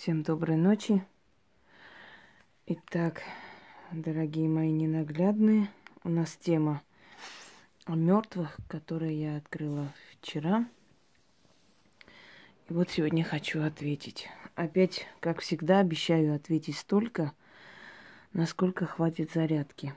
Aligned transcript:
Всем 0.00 0.22
доброй 0.22 0.56
ночи. 0.56 1.04
Итак, 2.64 3.20
дорогие 3.92 4.48
мои 4.48 4.72
ненаглядные, 4.72 5.68
у 6.04 6.08
нас 6.08 6.38
тема 6.38 6.82
о 7.84 7.96
мертвых, 7.96 8.56
которую 8.66 9.14
я 9.14 9.36
открыла 9.36 9.92
вчера. 10.12 10.66
И 12.70 12.72
вот 12.72 12.88
сегодня 12.88 13.22
хочу 13.22 13.62
ответить. 13.62 14.30
Опять, 14.54 15.06
как 15.20 15.40
всегда, 15.40 15.80
обещаю 15.80 16.34
ответить 16.34 16.78
столько, 16.78 17.34
насколько 18.32 18.86
хватит 18.86 19.30
зарядки. 19.34 19.92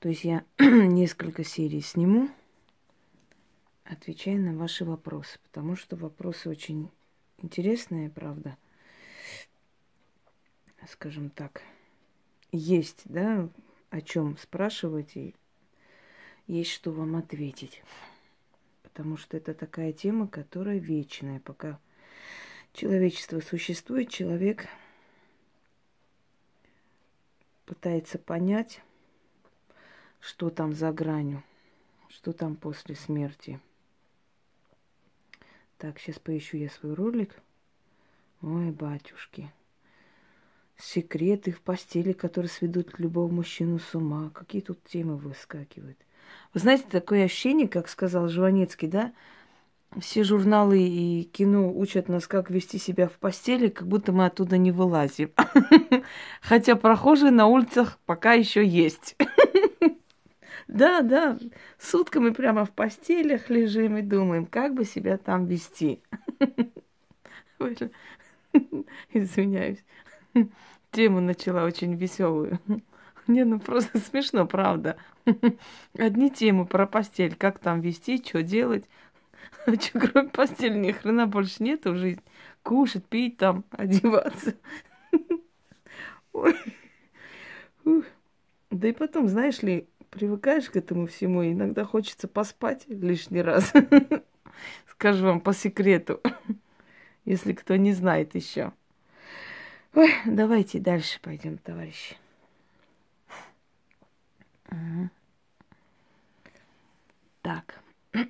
То 0.00 0.10
есть 0.10 0.24
я 0.24 0.44
несколько 0.58 1.42
серий 1.42 1.80
сниму, 1.80 2.28
отвечая 3.82 4.36
на 4.36 4.54
ваши 4.54 4.84
вопросы, 4.84 5.38
потому 5.42 5.74
что 5.74 5.96
вопросы 5.96 6.50
очень 6.50 6.90
интересные, 7.38 8.10
правда, 8.10 8.56
скажем 10.88 11.30
так, 11.30 11.62
есть, 12.52 13.02
да, 13.04 13.48
о 13.90 14.00
чем 14.00 14.36
спрашивать 14.38 15.16
и 15.16 15.34
есть 16.46 16.70
что 16.70 16.90
вам 16.92 17.16
ответить. 17.16 17.82
Потому 18.82 19.16
что 19.16 19.36
это 19.36 19.54
такая 19.54 19.92
тема, 19.92 20.28
которая 20.28 20.78
вечная. 20.78 21.40
Пока 21.40 21.80
человечество 22.72 23.40
существует, 23.40 24.10
человек 24.10 24.66
пытается 27.66 28.18
понять, 28.18 28.82
что 30.20 30.50
там 30.50 30.74
за 30.74 30.92
гранью, 30.92 31.42
что 32.08 32.32
там 32.32 32.56
после 32.56 32.94
смерти– 32.94 33.60
так, 35.84 35.98
сейчас 35.98 36.18
поищу 36.18 36.56
я 36.56 36.70
свой 36.70 36.94
ролик. 36.94 37.34
Ой, 38.40 38.70
батюшки. 38.70 39.52
Секреты 40.78 41.52
в 41.52 41.60
постели, 41.60 42.12
которые 42.12 42.48
сведут 42.48 42.98
любого 42.98 43.30
мужчину 43.30 43.78
с 43.78 43.94
ума. 43.94 44.30
Какие 44.30 44.62
тут 44.62 44.82
темы 44.84 45.18
выскакивают. 45.18 45.98
Вы 46.54 46.60
знаете, 46.60 46.84
такое 46.88 47.24
ощущение, 47.24 47.68
как 47.68 47.90
сказал 47.90 48.28
Жванецкий, 48.28 48.88
да? 48.88 49.12
Все 50.00 50.24
журналы 50.24 50.80
и 50.80 51.24
кино 51.24 51.70
учат 51.70 52.08
нас, 52.08 52.26
как 52.26 52.48
вести 52.48 52.78
себя 52.78 53.06
в 53.06 53.18
постели, 53.18 53.68
как 53.68 53.86
будто 53.86 54.10
мы 54.10 54.24
оттуда 54.24 54.56
не 54.56 54.72
вылазим. 54.72 55.32
Хотя 56.40 56.76
прохожие 56.76 57.30
на 57.30 57.46
улицах 57.46 57.98
пока 58.06 58.32
еще 58.32 58.66
есть. 58.66 59.18
Да, 60.68 61.02
да, 61.02 61.38
сутками 61.78 62.30
прямо 62.30 62.64
в 62.64 62.70
постелях 62.70 63.50
лежим 63.50 63.98
и 63.98 64.02
думаем, 64.02 64.46
как 64.46 64.74
бы 64.74 64.84
себя 64.84 65.18
там 65.18 65.46
вести. 65.46 66.02
Извиняюсь. 69.12 69.84
Тему 70.90 71.20
начала 71.20 71.64
очень 71.64 71.94
веселую. 71.94 72.58
Не, 73.26 73.44
ну 73.44 73.58
просто 73.58 73.98
смешно, 74.10 74.46
правда. 74.46 74.96
Одни 75.98 76.30
темы 76.30 76.66
про 76.66 76.86
постель, 76.86 77.34
как 77.34 77.58
там 77.58 77.80
вести, 77.80 78.22
что 78.22 78.42
делать. 78.42 78.88
А 79.66 79.74
что, 79.74 80.00
кроме 80.00 80.28
постели, 80.28 80.76
ни 80.76 80.92
хрена 80.92 81.26
больше 81.26 81.62
нет 81.62 81.84
в 81.86 81.96
жизни. 81.96 82.22
Кушать, 82.62 83.06
пить 83.06 83.38
там, 83.38 83.64
одеваться. 83.70 84.54
Ой. 86.32 86.56
Да 88.70 88.88
и 88.88 88.92
потом, 88.92 89.28
знаешь 89.28 89.62
ли, 89.62 89.88
привыкаешь 90.14 90.70
к 90.70 90.76
этому 90.76 91.06
всему, 91.08 91.42
и 91.42 91.52
иногда 91.52 91.84
хочется 91.84 92.28
поспать 92.28 92.84
лишний 92.86 93.42
раз. 93.42 93.72
Скажу 94.88 95.26
вам 95.26 95.40
по 95.40 95.52
секрету, 95.52 96.20
если 97.24 97.52
кто 97.52 97.74
не 97.74 97.92
знает 97.92 98.36
еще. 98.36 98.72
Ой, 99.94 100.14
давайте 100.24 100.78
дальше 100.78 101.20
пойдем, 101.20 101.58
товарищи. 101.58 102.16
Так. 107.42 107.80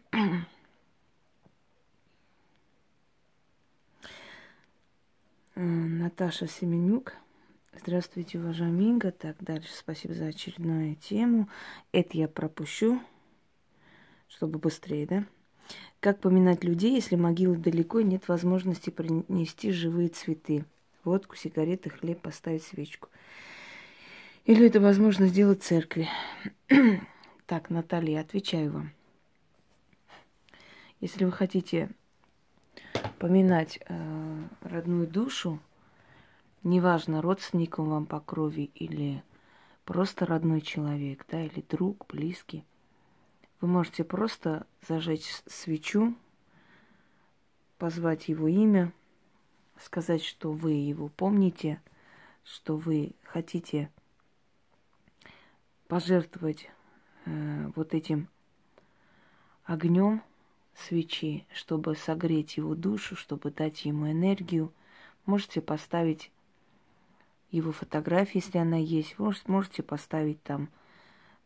Наташа 5.54 6.48
Семенюк. 6.48 7.14
Здравствуйте, 7.80 8.38
уважаемый 8.38 8.86
Инга. 8.86 9.10
Так, 9.10 9.36
дальше 9.40 9.68
спасибо 9.74 10.14
за 10.14 10.26
очередную 10.26 10.94
тему. 10.94 11.48
Это 11.92 12.16
я 12.16 12.28
пропущу, 12.28 13.00
чтобы 14.28 14.58
быстрее, 14.58 15.06
да? 15.06 15.24
Как 16.00 16.20
поминать 16.20 16.62
людей, 16.62 16.94
если 16.94 17.16
могила 17.16 17.56
далеко 17.56 17.98
и 17.98 18.04
нет 18.04 18.28
возможности 18.28 18.90
принести 18.90 19.72
живые 19.72 20.08
цветы? 20.08 20.64
Водку, 21.02 21.36
сигареты, 21.36 21.90
хлеб, 21.90 22.20
поставить 22.20 22.62
свечку. 22.62 23.08
Или 24.44 24.66
это 24.66 24.80
возможно 24.80 25.26
сделать 25.26 25.62
в 25.62 25.66
церкви? 25.66 26.08
так, 27.46 27.70
Наталья, 27.70 28.20
отвечаю 28.20 28.72
вам. 28.72 28.92
Если 31.00 31.24
вы 31.24 31.32
хотите 31.32 31.90
поминать 33.18 33.80
э, 33.86 34.42
родную 34.62 35.06
душу, 35.06 35.60
неважно, 36.64 37.22
родственник 37.22 37.78
он 37.78 37.88
вам 37.88 38.06
по 38.06 38.20
крови 38.20 38.70
или 38.74 39.22
просто 39.84 40.26
родной 40.26 40.60
человек, 40.60 41.24
да, 41.30 41.44
или 41.44 41.60
друг, 41.60 42.06
близкий, 42.08 42.64
вы 43.60 43.68
можете 43.68 44.04
просто 44.04 44.66
зажечь 44.86 45.30
свечу, 45.46 46.14
позвать 47.78 48.28
его 48.28 48.48
имя, 48.48 48.92
сказать, 49.78 50.24
что 50.24 50.52
вы 50.52 50.72
его 50.72 51.08
помните, 51.08 51.80
что 52.44 52.76
вы 52.76 53.12
хотите 53.22 53.90
пожертвовать 55.88 56.70
э, 57.24 57.70
вот 57.74 57.94
этим 57.94 58.28
огнем 59.64 60.22
свечи, 60.74 61.46
чтобы 61.52 61.94
согреть 61.94 62.56
его 62.56 62.74
душу, 62.74 63.16
чтобы 63.16 63.50
дать 63.50 63.84
ему 63.84 64.10
энергию. 64.10 64.72
Можете 65.26 65.60
поставить 65.60 66.30
его 67.56 67.72
фотографии, 67.72 68.38
если 68.38 68.58
она 68.58 68.76
есть. 68.76 69.18
Вы 69.18 69.34
можете 69.46 69.82
поставить 69.82 70.42
там 70.42 70.68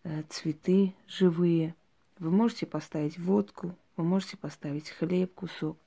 э, 0.05 0.23
цветы 0.29 0.95
живые. 1.07 1.75
Вы 2.19 2.31
можете 2.31 2.67
поставить 2.67 3.19
водку, 3.19 3.75
вы 3.97 4.05
можете 4.05 4.37
поставить 4.37 4.91
хлеб, 4.91 5.35
кусок, 5.35 5.79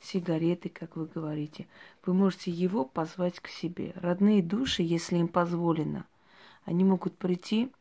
сигареты, 0.00 0.68
как 0.68 0.96
вы 0.96 1.06
говорите. 1.06 1.66
Вы 2.04 2.14
можете 2.14 2.50
его 2.50 2.84
позвать 2.84 3.40
к 3.40 3.48
себе. 3.48 3.92
Родные 3.96 4.42
души, 4.42 4.82
если 4.82 5.16
им 5.16 5.28
позволено, 5.28 6.04
они 6.64 6.84
могут 6.84 7.16
прийти 7.16 7.72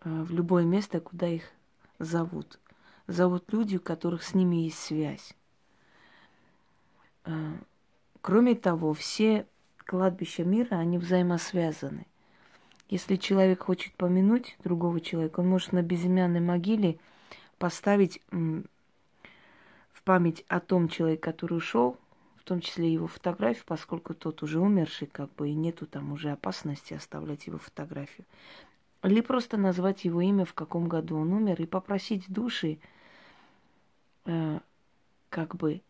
э, 0.00 0.22
в 0.22 0.30
любое 0.32 0.64
место, 0.64 1.00
куда 1.00 1.26
их 1.26 1.44
зовут. 1.98 2.58
Зовут 3.06 3.52
люди, 3.52 3.76
у 3.76 3.80
которых 3.80 4.22
с 4.22 4.34
ними 4.34 4.56
есть 4.56 4.78
связь. 4.78 5.34
Э, 7.24 7.54
кроме 8.20 8.54
того, 8.54 8.94
все 8.94 9.46
кладбища 9.86 10.44
мира, 10.44 10.76
они 10.76 10.98
взаимосвязаны. 10.98 12.06
Если 12.88 13.16
человек 13.16 13.64
хочет 13.64 13.92
помянуть 13.94 14.56
другого 14.62 15.00
человека, 15.00 15.40
он 15.40 15.48
может 15.48 15.72
на 15.72 15.82
безымянной 15.82 16.40
могиле 16.40 16.98
поставить 17.58 18.20
в 18.30 20.02
память 20.04 20.44
о 20.48 20.60
том 20.60 20.88
человеке, 20.88 21.22
который 21.22 21.58
ушел, 21.58 21.96
в 22.36 22.44
том 22.44 22.60
числе 22.60 22.92
его 22.92 23.08
фотографию, 23.08 23.64
поскольку 23.66 24.14
тот 24.14 24.42
уже 24.42 24.60
умерший, 24.60 25.08
как 25.08 25.34
бы, 25.34 25.48
и 25.48 25.54
нету 25.54 25.86
там 25.86 26.12
уже 26.12 26.30
опасности 26.30 26.94
оставлять 26.94 27.48
его 27.48 27.58
фотографию. 27.58 28.24
Или 29.02 29.20
просто 29.20 29.56
назвать 29.56 30.04
его 30.04 30.20
имя, 30.20 30.44
в 30.44 30.54
каком 30.54 30.88
году 30.88 31.16
он 31.16 31.32
умер, 31.32 31.60
и 31.60 31.66
попросить 31.66 32.24
души, 32.28 32.78
э, 34.26 34.60
как 35.28 35.56
бы, 35.56 35.80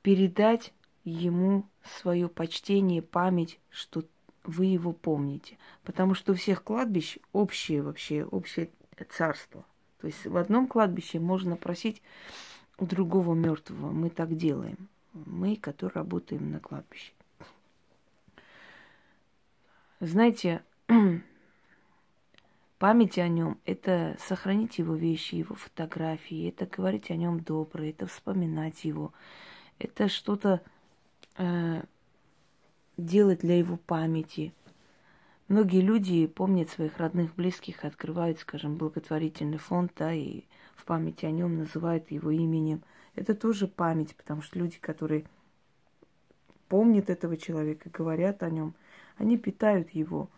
передать 0.00 0.72
ему 1.10 1.64
свое 1.84 2.28
почтение, 2.28 3.00
память, 3.00 3.60
что 3.70 4.04
вы 4.44 4.66
его 4.66 4.92
помните. 4.92 5.56
Потому 5.84 6.14
что 6.14 6.32
у 6.32 6.34
всех 6.34 6.62
кладбищ 6.62 7.18
общее 7.32 7.82
вообще, 7.82 8.24
общее 8.24 8.70
царство. 9.10 9.64
То 10.00 10.08
есть 10.08 10.26
в 10.26 10.36
одном 10.36 10.66
кладбище 10.66 11.20
можно 11.20 11.56
просить 11.56 12.02
у 12.78 12.86
другого 12.86 13.34
мертвого. 13.34 13.92
Мы 13.92 14.10
так 14.10 14.36
делаем. 14.36 14.88
Мы, 15.12 15.56
которые 15.56 15.94
работаем 15.94 16.50
на 16.50 16.60
кладбище. 16.60 17.12
Знаете, 20.00 20.62
память 22.78 23.18
о 23.18 23.28
нем– 23.28 23.58
это 23.64 24.16
сохранить 24.20 24.78
его 24.78 24.94
вещи, 24.94 25.36
его 25.36 25.54
фотографии, 25.54 26.48
это 26.48 26.66
говорить 26.66 27.10
о 27.10 27.16
нем 27.16 27.40
доброе, 27.40 27.90
это 27.90 28.06
вспоминать 28.06 28.84
его, 28.84 29.14
это 29.78 30.08
что-то 30.08 30.60
делать 32.96 33.40
для 33.40 33.58
его 33.58 33.76
памяти. 33.76 34.52
Многие 35.48 35.80
люди 35.80 36.26
помнят 36.26 36.70
своих 36.70 36.98
родных, 36.98 37.34
близких, 37.34 37.84
открывают, 37.84 38.40
скажем, 38.40 38.76
благотворительный 38.76 39.58
фонд, 39.58 39.92
да, 39.96 40.12
и 40.12 40.42
в 40.74 40.84
памяти 40.84 41.24
о 41.26 41.30
нем 41.30 41.56
называют 41.58 42.10
его 42.10 42.30
именем. 42.30 42.82
Это 43.14 43.34
тоже 43.34 43.68
память, 43.68 44.16
потому 44.16 44.42
что 44.42 44.58
люди, 44.58 44.78
которые 44.78 45.24
помнят 46.68 47.10
этого 47.10 47.36
человека, 47.36 47.90
говорят 47.90 48.42
о 48.42 48.50
нем, 48.50 48.74
они 49.18 49.38
питают 49.38 49.90
его 49.90 50.28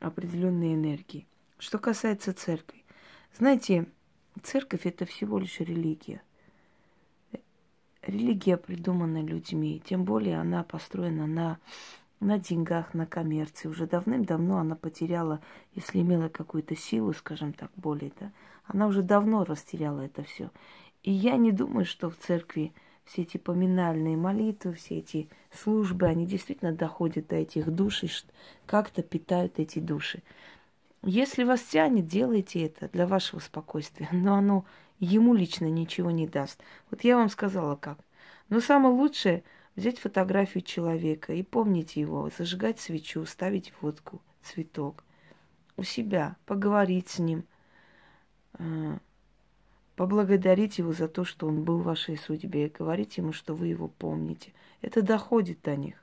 определенной 0.00 0.74
энергией. 0.74 1.26
Что 1.58 1.78
касается 1.78 2.34
церкви, 2.34 2.84
знаете, 3.36 3.86
церковь 4.42 4.84
это 4.84 5.06
всего 5.06 5.38
лишь 5.38 5.60
религия. 5.60 6.20
Религия 8.08 8.56
придумана 8.56 9.22
людьми, 9.22 9.82
тем 9.84 10.04
более 10.04 10.40
она 10.40 10.64
построена 10.64 11.26
на, 11.26 11.58
на 12.20 12.38
деньгах, 12.38 12.94
на 12.94 13.04
коммерции. 13.04 13.68
Уже 13.68 13.86
давным-давно 13.86 14.56
она 14.56 14.76
потеряла, 14.76 15.40
если 15.74 16.00
имела 16.00 16.30
какую-то 16.30 16.74
силу, 16.74 17.12
скажем 17.12 17.52
так, 17.52 17.70
более, 17.76 18.12
да, 18.18 18.32
она 18.64 18.86
уже 18.86 19.02
давно 19.02 19.44
растеряла 19.44 20.00
это 20.00 20.22
все. 20.22 20.50
И 21.02 21.12
я 21.12 21.36
не 21.36 21.52
думаю, 21.52 21.84
что 21.84 22.08
в 22.08 22.16
церкви 22.16 22.72
все 23.04 23.22
эти 23.22 23.36
поминальные 23.36 24.16
молитвы, 24.16 24.72
все 24.72 24.98
эти 24.98 25.28
службы, 25.52 26.06
они 26.06 26.24
действительно 26.24 26.72
доходят 26.72 27.28
до 27.28 27.36
этих 27.36 27.70
душ 27.70 28.04
и 28.04 28.10
как-то 28.64 29.02
питают 29.02 29.58
эти 29.58 29.80
души. 29.80 30.22
Если 31.02 31.44
вас 31.44 31.60
тянет, 31.60 32.06
делайте 32.06 32.64
это 32.64 32.88
для 32.88 33.06
вашего 33.06 33.40
спокойствия, 33.40 34.08
но 34.12 34.36
оно 34.36 34.64
ему 34.98 35.34
лично 35.34 35.66
ничего 35.66 36.10
не 36.10 36.26
даст. 36.26 36.60
Вот 36.90 37.04
я 37.04 37.16
вам 37.16 37.28
сказала 37.28 37.76
как. 37.76 37.98
Но 38.48 38.60
самое 38.60 38.94
лучшее 38.94 39.44
взять 39.76 39.98
фотографию 39.98 40.62
человека 40.62 41.32
и 41.32 41.42
помнить 41.42 41.96
его, 41.96 42.30
зажигать 42.36 42.80
свечу, 42.80 43.24
ставить 43.26 43.72
водку, 43.80 44.20
цветок 44.42 45.04
у 45.76 45.82
себя, 45.82 46.36
поговорить 46.46 47.08
с 47.08 47.18
ним, 47.18 47.44
э, 48.58 48.98
поблагодарить 49.94 50.78
его 50.78 50.92
за 50.92 51.08
то, 51.08 51.24
что 51.24 51.46
он 51.46 51.62
был 51.62 51.78
в 51.78 51.84
вашей 51.84 52.16
судьбе, 52.16 52.68
говорить 52.68 53.18
ему, 53.18 53.32
что 53.32 53.54
вы 53.54 53.68
его 53.68 53.88
помните. 53.88 54.52
Это 54.80 55.02
доходит 55.02 55.62
до 55.62 55.76
них. 55.76 56.02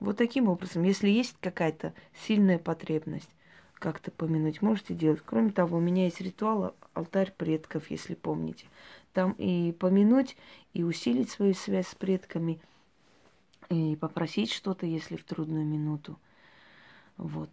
Вот 0.00 0.16
таким 0.16 0.48
образом, 0.48 0.82
если 0.82 1.08
есть 1.08 1.36
какая-то 1.40 1.94
сильная 2.26 2.58
потребность, 2.58 3.30
как-то 3.78 4.10
помянуть, 4.10 4.62
можете 4.62 4.94
делать. 4.94 5.20
Кроме 5.24 5.50
того, 5.50 5.78
у 5.78 5.80
меня 5.80 6.04
есть 6.04 6.20
ритуал 6.20 6.74
алтарь 6.94 7.32
предков, 7.36 7.90
если 7.90 8.14
помните. 8.14 8.66
Там 9.12 9.32
и 9.32 9.72
помянуть, 9.72 10.36
и 10.72 10.82
усилить 10.82 11.30
свою 11.30 11.54
связь 11.54 11.88
с 11.88 11.94
предками, 11.94 12.60
и 13.68 13.96
попросить 13.96 14.52
что-то, 14.52 14.86
если 14.86 15.16
в 15.16 15.24
трудную 15.24 15.64
минуту. 15.64 16.18
Вот. 17.16 17.50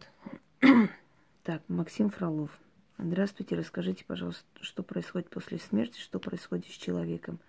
так, 1.44 1.62
Максим 1.68 2.10
Фролов. 2.10 2.52
Здравствуйте, 2.98 3.56
расскажите, 3.56 4.06
пожалуйста, 4.06 4.46
что 4.62 4.84
происходит 4.84 5.30
после 5.30 5.58
смерти, 5.58 6.00
что 6.00 6.20
происходит 6.20 6.66
с 6.68 6.78
человеком. 6.78 7.40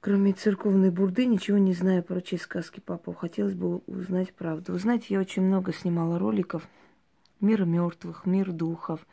Кроме 0.00 0.32
церковной 0.32 0.90
бурды, 0.90 1.26
ничего 1.26 1.58
не 1.58 1.72
знаю 1.72 2.02
про 2.02 2.20
чьи 2.20 2.38
сказки 2.38 2.80
папа. 2.80 3.12
Хотелось 3.12 3.54
бы 3.54 3.78
узнать 3.86 4.32
правду. 4.32 4.72
Вы 4.72 4.78
знаете, 4.78 5.06
я 5.10 5.20
очень 5.20 5.42
много 5.42 5.72
снимала 5.72 6.18
роликов 6.18 6.68
мир 7.40 7.64
мертвых, 7.64 8.26
мир 8.26 8.52
духов, 8.52 9.06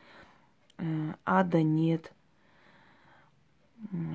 э, 0.77 1.13
ада 1.25 1.61
нет, 1.63 2.13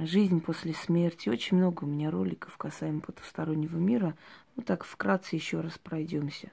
жизнь 0.02 0.40
после 0.40 0.74
смерти. 0.74 1.28
Очень 1.28 1.58
много 1.58 1.84
у 1.84 1.86
меня 1.86 2.10
роликов 2.10 2.56
касаемо 2.56 3.00
потустороннего 3.00 3.76
мира. 3.76 4.16
Ну 4.56 4.62
так 4.62 4.84
вкратце 4.84 5.36
еще 5.36 5.60
раз 5.60 5.78
пройдемся. 5.78 6.50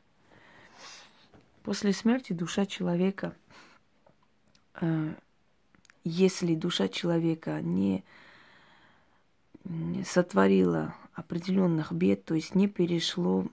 После 1.63 1.93
смерти 1.93 2.33
душа 2.33 2.65
человека, 2.65 3.35
э, 4.79 5.13
если 6.03 6.55
душа 6.55 6.87
человека 6.87 7.61
не 7.61 8.03
сотворила 10.05 10.95
определенных 11.13 11.91
бед, 11.91 12.23
то 12.23 12.35
есть 12.35 12.55
не 12.55 12.67
перешло 12.67 13.47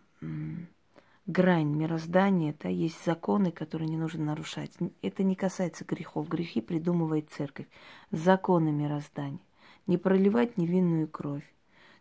грань 1.34 1.74
мироздания, 1.74 2.54
да, 2.62 2.68
есть 2.68 3.04
законы, 3.04 3.50
которые 3.50 3.88
не 3.88 3.96
нужно 3.96 4.24
нарушать. 4.24 4.70
Это 5.02 5.24
не 5.24 5.34
касается 5.34 5.84
грехов. 5.84 6.28
Грехи 6.28 6.60
придумывает 6.60 7.28
церковь. 7.30 7.66
Законы 8.12 8.70
мироздания. 8.70 9.40
Не 9.88 9.98
проливать 9.98 10.56
невинную 10.56 11.08
кровь. 11.08 11.44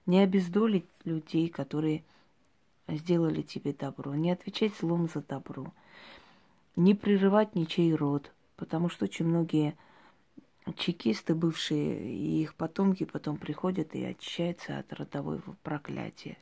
Не 0.05 0.19
обездолить 0.19 0.85
людей, 1.03 1.49
которые 1.49 2.03
сделали 2.87 3.41
тебе 3.41 3.73
добро. 3.73 4.13
Не 4.13 4.31
отвечать 4.31 4.77
злом 4.79 5.09
за 5.11 5.21
добро. 5.21 5.73
Не 6.75 6.93
прерывать 6.93 7.55
ничей 7.55 7.93
род. 7.95 8.31
Потому 8.55 8.87
что 8.87 9.05
очень 9.05 9.25
многие 9.25 9.75
чекисты 10.77 11.33
бывшие 11.33 12.13
и 12.13 12.43
их 12.43 12.53
потомки 12.53 13.03
потом 13.03 13.37
приходят 13.37 13.95
и 13.95 14.05
очищаются 14.05 14.77
от 14.77 14.93
родового 14.93 15.57
проклятия 15.63 16.37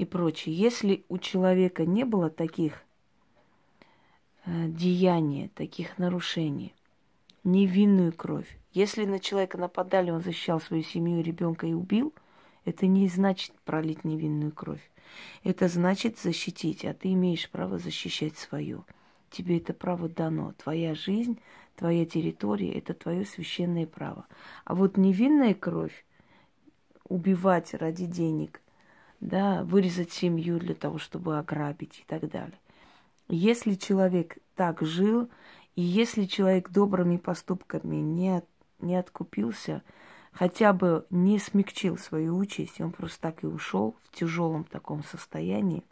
и 0.00 0.06
прочее. 0.06 0.54
Если 0.54 1.04
у 1.10 1.18
человека 1.18 1.84
не 1.84 2.04
было 2.04 2.30
таких 2.30 2.84
э, 4.46 4.68
деяний, 4.68 5.48
таких 5.48 5.98
нарушений, 5.98 6.74
невинную 7.44 8.14
кровь, 8.14 8.58
если 8.72 9.04
на 9.04 9.20
человека 9.20 9.58
нападали, 9.58 10.10
он 10.10 10.22
защищал 10.22 10.58
свою 10.58 10.82
семью, 10.82 11.22
ребенка 11.22 11.66
и 11.66 11.74
убил, 11.74 12.14
это 12.64 12.86
не 12.86 13.08
значит 13.08 13.52
пролить 13.66 14.04
невинную 14.04 14.52
кровь. 14.52 14.90
Это 15.44 15.68
значит 15.68 16.18
защитить, 16.18 16.86
а 16.86 16.94
ты 16.94 17.12
имеешь 17.12 17.50
право 17.50 17.78
защищать 17.78 18.38
свое. 18.38 18.84
Тебе 19.30 19.58
это 19.58 19.74
право 19.74 20.08
дано. 20.08 20.54
Твоя 20.56 20.94
жизнь, 20.94 21.38
твоя 21.76 22.06
территория– 22.06 22.72
это 22.78 22.94
твое 22.94 23.26
священное 23.26 23.86
право. 23.86 24.26
А 24.64 24.74
вот 24.74 24.96
невинная 24.96 25.52
кровь, 25.52 26.06
убивать 27.06 27.74
ради 27.74 28.06
денег– 28.06 28.62
да, 29.20 29.62
вырезать 29.64 30.12
семью 30.12 30.58
для 30.58 30.74
того, 30.74 30.98
чтобы 30.98 31.38
ограбить 31.38 32.00
и 32.00 32.04
так 32.06 32.28
далее. 32.28 32.58
Если 33.28 33.74
человек 33.74 34.38
так 34.56 34.82
жил, 34.82 35.28
и 35.76 35.82
если 35.82 36.24
человек 36.24 36.70
добрыми 36.70 37.16
поступками 37.16 37.96
не, 37.96 38.42
не 38.80 38.96
откупился, 38.96 39.82
хотя 40.32 40.72
бы 40.72 41.06
не 41.10 41.38
смягчил 41.38 41.96
свою 41.96 42.36
участь, 42.36 42.80
он 42.80 42.92
просто 42.92 43.20
так 43.20 43.44
и 43.44 43.46
ушел 43.46 43.94
в 44.04 44.16
тяжелом 44.16 44.64
таком 44.64 45.04
состоянии. 45.04 45.84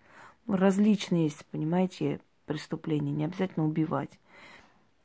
Ну, 0.46 0.56
различные 0.56 1.24
есть, 1.24 1.44
понимаете, 1.46 2.20
преступления, 2.46 3.12
не 3.12 3.26
обязательно 3.26 3.66
убивать. 3.66 4.18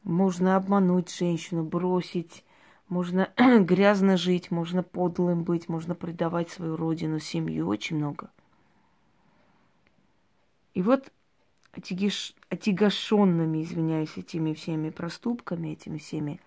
Можно 0.03 0.55
обмануть 0.55 1.13
женщину, 1.13 1.63
бросить, 1.63 2.43
можно 2.93 3.33
грязно 3.37 4.17
жить, 4.17 4.51
можно 4.51 4.83
подлым 4.83 5.43
быть, 5.43 5.67
можно 5.67 5.95
предавать 5.95 6.49
свою 6.49 6.75
родину, 6.77 7.19
семью, 7.19 7.67
очень 7.67 7.97
много. 7.97 8.29
И 10.75 10.81
вот 10.81 11.11
отягиш... 11.73 12.35
отягощенными, 12.49 13.63
извиняюсь, 13.63 14.17
этими 14.17 14.53
всеми 14.53 14.91
проступками, 14.91 15.69
этими 15.69 15.97
всеми 15.97 16.39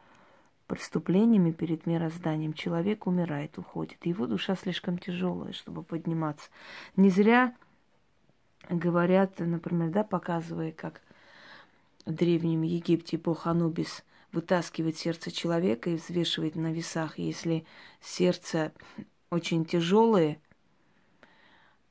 преступлениями 0.69 1.50
перед 1.50 1.87
мирозданием 1.87 2.53
человек 2.53 3.07
умирает, 3.07 3.59
уходит. 3.59 4.07
Его 4.07 4.26
душа 4.26 4.55
слишком 4.55 4.99
тяжелая, 4.99 5.53
чтобы 5.53 5.83
подниматься. 5.83 6.49
Не 6.97 7.11
зря 7.11 7.55
говорят, 8.69 9.38
например, 9.38 9.91
да, 9.91 10.05
показывая, 10.05 10.73
как 10.73 11.03
в 12.05 12.12
Древнем 12.12 12.62
Египте 12.62 13.19
бог 13.19 13.49
Анубис– 13.49 14.05
вытаскивает 14.37 14.99
сердце 14.99 15.31
человека 15.31 15.88
и 15.88 15.97
взвешивает 15.97 16.57
на 16.57 16.71
весах. 16.71 17.19
Если 17.19 17.64
сердце 18.02 18.73
очень 19.31 19.64
тяжелое, 19.64 20.38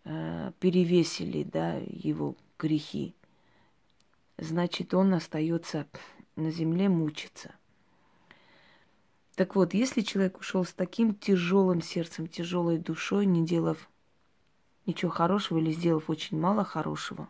э, 0.03 0.51
перевесили 0.59 1.41
да, 1.41 1.73
его 1.87 2.35
грехи, 2.59 3.15
значит, 4.37 4.93
он 4.93 5.15
остается 5.15 5.87
на 6.35 6.51
земле 6.51 6.87
мучиться. 6.87 7.55
Так 9.35 9.55
вот, 9.55 9.73
если 9.73 10.01
человек 10.01 10.37
ушел 10.39 10.63
с 10.65 10.71
таким 10.71 11.15
тяжелым 11.15 11.81
сердцем, 11.81 12.27
тяжелой 12.27 12.77
душой, 12.77 13.25
не 13.25 13.43
делав 13.43 13.89
ничего 14.85 15.09
хорошего 15.09 15.57
или 15.57 15.71
сделав 15.71 16.11
очень 16.11 16.39
мало 16.39 16.63
хорошего, 16.63 17.27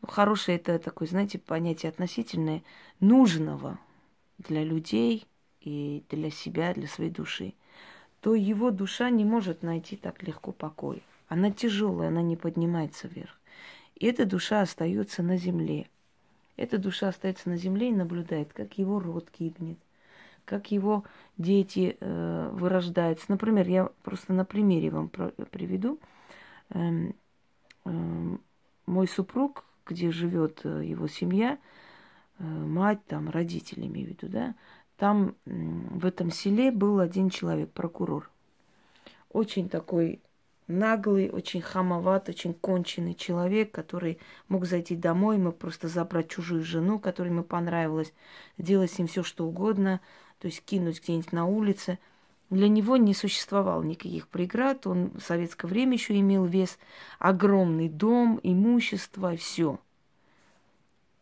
ну, 0.00 0.08
хорошее 0.08 0.56
это 0.56 0.78
такое, 0.78 1.06
знаете, 1.08 1.38
понятие 1.38 1.90
относительное 1.90 2.62
нужного, 3.00 3.78
для 4.38 4.64
людей 4.64 5.26
и 5.60 6.04
для 6.08 6.30
себя, 6.30 6.72
для 6.74 6.86
своей 6.86 7.10
души, 7.10 7.54
то 8.20 8.34
его 8.34 8.70
душа 8.70 9.10
не 9.10 9.24
может 9.24 9.62
найти 9.62 9.96
так 9.96 10.22
легко 10.22 10.52
покой. 10.52 11.02
Она 11.28 11.50
тяжелая, 11.50 12.08
она 12.08 12.22
не 12.22 12.36
поднимается 12.36 13.08
вверх. 13.08 13.38
И 13.96 14.06
эта 14.06 14.24
душа 14.24 14.62
остается 14.62 15.22
на 15.22 15.36
земле. 15.36 15.88
Эта 16.56 16.78
душа 16.78 17.08
остается 17.08 17.48
на 17.48 17.56
земле 17.56 17.90
и 17.90 17.94
наблюдает, 17.94 18.52
как 18.52 18.78
его 18.78 18.98
род 18.98 19.28
гибнет, 19.38 19.78
как 20.44 20.72
его 20.72 21.04
дети 21.36 21.96
э, 22.00 22.50
вырождаются. 22.52 23.26
Например, 23.28 23.68
я 23.68 23.90
просто 24.02 24.32
на 24.32 24.44
примере 24.44 24.90
вам 24.90 25.08
приведу. 25.08 26.00
Эм, 26.70 27.14
э, 27.84 28.36
мой 28.86 29.06
супруг, 29.06 29.64
где 29.86 30.10
живет 30.10 30.62
э, 30.64 30.84
его 30.84 31.06
семья, 31.06 31.58
мать, 32.38 33.04
там, 33.06 33.30
родители, 33.30 33.86
имею 33.86 34.08
в 34.08 34.10
виду, 34.10 34.28
да, 34.28 34.54
там 34.96 35.34
в 35.44 36.06
этом 36.06 36.30
селе 36.30 36.70
был 36.70 37.00
один 37.00 37.30
человек, 37.30 37.70
прокурор. 37.70 38.30
Очень 39.30 39.68
такой 39.68 40.20
наглый, 40.68 41.30
очень 41.30 41.62
хамоват, 41.62 42.28
очень 42.28 42.54
конченый 42.54 43.14
человек, 43.14 43.72
который 43.72 44.18
мог 44.48 44.66
зайти 44.66 44.94
домой, 44.94 45.38
мы 45.38 45.52
просто 45.52 45.88
забрать 45.88 46.28
чужую 46.28 46.62
жену, 46.62 46.98
которой 46.98 47.28
ему 47.28 47.42
понравилось, 47.42 48.12
делать 48.58 48.92
с 48.92 48.98
ним 48.98 49.08
все, 49.08 49.22
что 49.22 49.46
угодно, 49.46 50.00
то 50.38 50.46
есть 50.46 50.64
кинуть 50.64 51.02
где-нибудь 51.02 51.32
на 51.32 51.46
улице. 51.46 51.98
Для 52.50 52.68
него 52.68 52.96
не 52.96 53.12
существовало 53.12 53.82
никаких 53.82 54.28
преград, 54.28 54.86
он 54.86 55.10
в 55.18 55.20
советское 55.20 55.66
время 55.66 55.94
еще 55.94 56.18
имел 56.18 56.44
вес, 56.46 56.78
огромный 57.18 57.88
дом, 57.88 58.40
имущество, 58.42 59.36
все. 59.36 59.78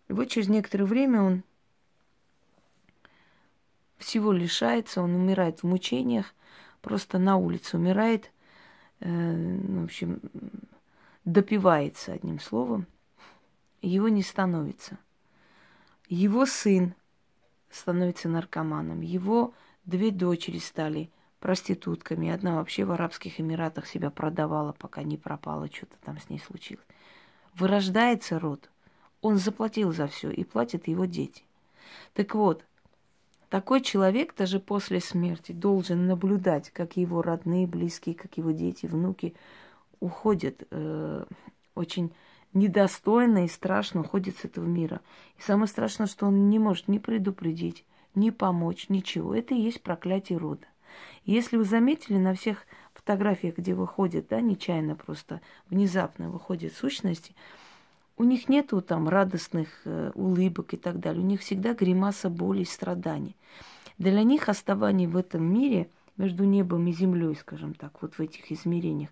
И 0.09 0.13
вот 0.13 0.29
через 0.29 0.49
некоторое 0.49 0.85
время 0.85 1.23
он 1.23 1.43
всего 3.99 4.33
лишается, 4.33 5.03
он 5.03 5.15
умирает 5.15 5.61
в 5.61 5.67
мучениях, 5.67 6.35
просто 6.81 7.19
на 7.19 7.37
улице 7.37 7.77
умирает, 7.77 8.31
э, 9.01 9.59
в 9.61 9.85
общем, 9.85 10.21
допивается 11.25 12.13
одним 12.13 12.39
словом, 12.39 12.87
его 13.83 14.09
не 14.09 14.23
становится. 14.23 14.99
Его 16.09 16.47
сын 16.47 16.95
становится 17.71 18.29
наркоманом, 18.29 19.01
его 19.01 19.55
две 19.85 20.11
дочери 20.11 20.59
стали 20.59 21.11
проститутками, 21.41 22.31
одна 22.31 22.57
вообще 22.57 22.85
в 22.85 22.93
Арабских 22.93 23.41
Эмиратах 23.41 23.87
себя 23.87 24.11
продавала, 24.11 24.73
пока 24.73 25.03
не 25.03 25.17
пропала, 25.17 25.69
что-то 25.73 25.97
там 26.05 26.19
с 26.19 26.29
ней 26.31 26.39
случилось. 26.39 26.87
Вырождается 27.55 28.39
род, 28.39 28.71
он 29.21 29.39
заплатил 29.39 29.93
за 29.93 30.07
все 30.07 30.31
и 30.31 30.45
платят 30.45 30.89
его 30.89 31.05
дети. 31.05 31.43
Так 32.15 32.35
вот, 32.35 32.65
такой 33.49 33.81
человек 33.81 34.35
даже 34.37 34.59
после 34.59 35.01
смерти 35.01 35.53
должен 35.53 36.07
наблюдать, 36.07 36.71
как 36.71 36.97
его 36.97 37.23
родные, 37.23 37.67
близкие, 37.67 38.15
как 38.15 38.37
его 38.39 38.51
дети, 38.51 38.87
внуки 38.87 39.35
уходят 40.01 40.63
э, 40.71 41.25
очень 41.75 42.13
недостойно 42.53 43.45
и 43.45 43.49
страшно 43.49 44.01
уходят 44.01 44.37
с 44.39 44.45
этого 44.45 44.65
мира. 44.65 45.01
И 45.39 45.43
самое 45.43 45.69
страшное, 45.69 46.07
что 46.07 46.27
он 46.27 46.49
не 46.49 46.59
может 46.59 46.89
ни 46.89 46.99
предупредить, 46.99 47.85
ни 48.15 48.31
помочь, 48.31 48.89
ничего. 48.89 49.35
Это 49.35 49.55
и 49.55 49.61
есть 49.61 49.83
проклятие 49.83 50.39
рода. 50.39 50.67
если 51.25 51.57
вы 51.57 51.65
заметили 51.65 52.17
на 52.17 52.35
всех 52.35 52.67
фотографиях, 52.95 53.59
где 53.59 53.75
выходят, 53.75 54.29
да, 54.29 54.41
нечаянно 54.41 54.97
просто, 54.97 55.41
внезапно 55.69 56.31
выходят 56.31 56.73
сущности, 56.73 57.35
у 58.17 58.25
них 58.25 58.49
нету 58.49 58.81
там 58.81 59.09
радостных 59.09 59.69
э, 59.85 60.11
улыбок 60.15 60.73
и 60.75 60.77
так 60.77 61.01
далее. 61.01 61.23
У 61.23 61.27
них 61.27 61.41
всегда 61.41 61.75
гримаса 61.75 62.31
боли 62.31 62.63
и 62.63 62.65
страданий. 62.65 63.37
Для 63.99 64.23
них 64.23 64.49
оставание 64.49 65.09
в 65.09 65.17
этом 65.17 65.45
мире, 65.45 65.89
между 66.17 66.45
небом 66.45 66.87
и 66.87 66.93
землей, 66.93 67.35
скажем 67.35 67.75
так, 67.75 68.01
вот 68.01 68.15
в 68.15 68.21
этих 68.21 68.51
измерениях, 68.51 69.11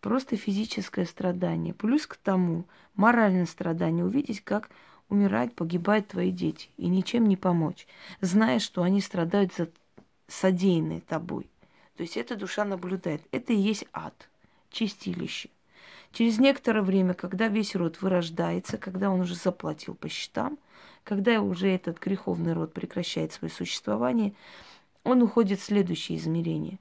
просто 0.00 0.36
физическое 0.36 1.06
страдание. 1.06 1.72
Плюс 1.72 2.06
к 2.06 2.16
тому 2.16 2.64
моральное 2.94 3.46
страдание. 3.46 4.04
Увидеть, 4.04 4.42
как 4.42 4.68
умирают, 5.08 5.54
погибают 5.54 6.08
твои 6.08 6.30
дети, 6.30 6.68
и 6.76 6.88
ничем 6.88 7.26
не 7.26 7.36
помочь, 7.36 7.86
зная, 8.20 8.58
что 8.58 8.82
они 8.82 9.00
страдают 9.00 9.54
за 9.54 9.68
содеянное 10.28 11.00
тобой. 11.00 11.46
То 11.96 12.02
есть 12.02 12.16
эта 12.16 12.36
душа 12.36 12.64
наблюдает. 12.64 13.22
Это 13.32 13.52
и 13.52 13.56
есть 13.56 13.86
ад, 13.92 14.28
чистилище– 14.70 15.48
Через 16.12 16.38
некоторое 16.38 16.82
время, 16.82 17.14
когда 17.14 17.48
весь 17.48 17.74
род 17.74 18.02
вырождается, 18.02 18.76
когда 18.76 19.10
он 19.10 19.20
уже 19.20 19.34
заплатил 19.34 19.94
по 19.94 20.08
счетам, 20.08 20.58
когда 21.04 21.40
уже 21.40 21.68
этот 21.68 21.98
греховный 21.98 22.52
род 22.52 22.72
прекращает 22.72 23.32
свое 23.32 23.52
существование, 23.52 24.34
он 25.04 25.22
уходит 25.22 25.60
в 25.60 25.64
следующее 25.64 26.18
измерение. 26.18 26.78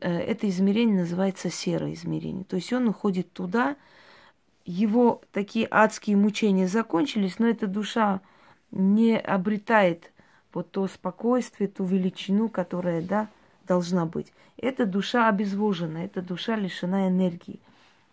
Э, 0.00 0.18
это 0.18 0.48
измерение 0.48 1.00
называется 1.00 1.50
серое 1.50 1.92
измерение. 1.92 2.44
То 2.44 2.56
есть 2.56 2.72
он 2.72 2.88
уходит 2.88 3.32
туда, 3.32 3.76
его 4.64 5.22
такие 5.32 5.68
адские 5.70 6.16
мучения 6.16 6.66
закончились, 6.66 7.38
но 7.38 7.46
эта 7.46 7.66
душа 7.66 8.20
не 8.70 9.18
обретает 9.18 10.12
вот 10.52 10.70
то 10.70 10.86
спокойствие, 10.88 11.68
ту 11.68 11.84
величину, 11.84 12.48
которая, 12.48 13.02
да, 13.02 13.28
должна 13.66 14.06
быть. 14.06 14.32
Эта 14.56 14.86
душа 14.86 15.28
обезвожена, 15.28 15.98
эта 15.98 16.20
душа 16.20 16.56
лишена 16.56 17.08
энергии. 17.08 17.60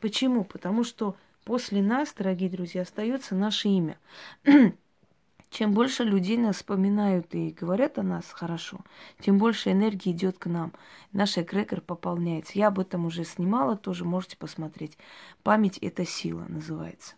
Почему? 0.06 0.44
Потому 0.44 0.84
что 0.84 1.16
после 1.46 1.82
нас, 1.82 2.14
дорогие 2.14 2.48
друзья, 2.48 2.84
остается 2.84 3.34
наше 3.34 3.70
имя. 3.70 3.98
Чем 5.50 5.74
больше 5.74 6.04
людей 6.04 6.38
нас 6.38 6.58
вспоминают 6.58 7.34
и 7.34 7.50
говорят 7.50 7.98
о 7.98 8.04
нас 8.04 8.26
хорошо, 8.30 8.82
тем 9.20 9.40
больше 9.40 9.72
энергии 9.72 10.12
идет 10.12 10.38
к 10.38 10.46
нам. 10.46 10.74
Наш 11.12 11.40
эгрегор 11.40 11.82
пополняется. 11.82 12.52
Я 12.54 12.68
об 12.68 12.78
этом 12.78 13.08
уже 13.08 13.24
снимала, 13.24 13.76
тоже 13.76 14.06
можете 14.06 14.38
посмотреть. 14.38 14.96
Память– 15.42 15.80
это 15.82 16.06
сила, 16.06 16.46
называется. 16.50 17.16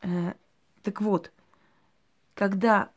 Э, 0.00 0.32
так 0.82 1.02
вот, 1.02 1.32
когда 2.32 2.88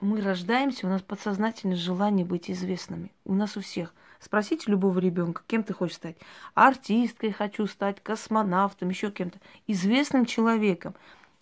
мы 0.00 0.20
рождаемся, 0.20 0.88
у 0.88 0.90
нас 0.90 1.02
подсознательное 1.02 1.76
желание 1.76 2.26
быть 2.26 2.50
известными. 2.50 3.12
У 3.24 3.34
нас 3.34 3.56
у 3.56 3.60
всех. 3.60 3.94
Спросите 4.22 4.70
любого 4.70 5.00
ребенка, 5.00 5.42
кем 5.48 5.64
ты 5.64 5.74
хочешь 5.74 5.96
стать. 5.96 6.16
Артисткой 6.54 7.32
хочу 7.32 7.66
стать, 7.66 8.00
космонавтом, 8.00 8.88
еще 8.88 9.10
кем-то. 9.10 9.40
Известным 9.66 10.26
человеком. 10.26 10.94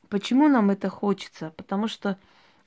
Почему 0.08 0.48
нам 0.48 0.70
это 0.70 0.88
хочется? 0.88 1.52
Потому 1.58 1.88
что 1.88 2.16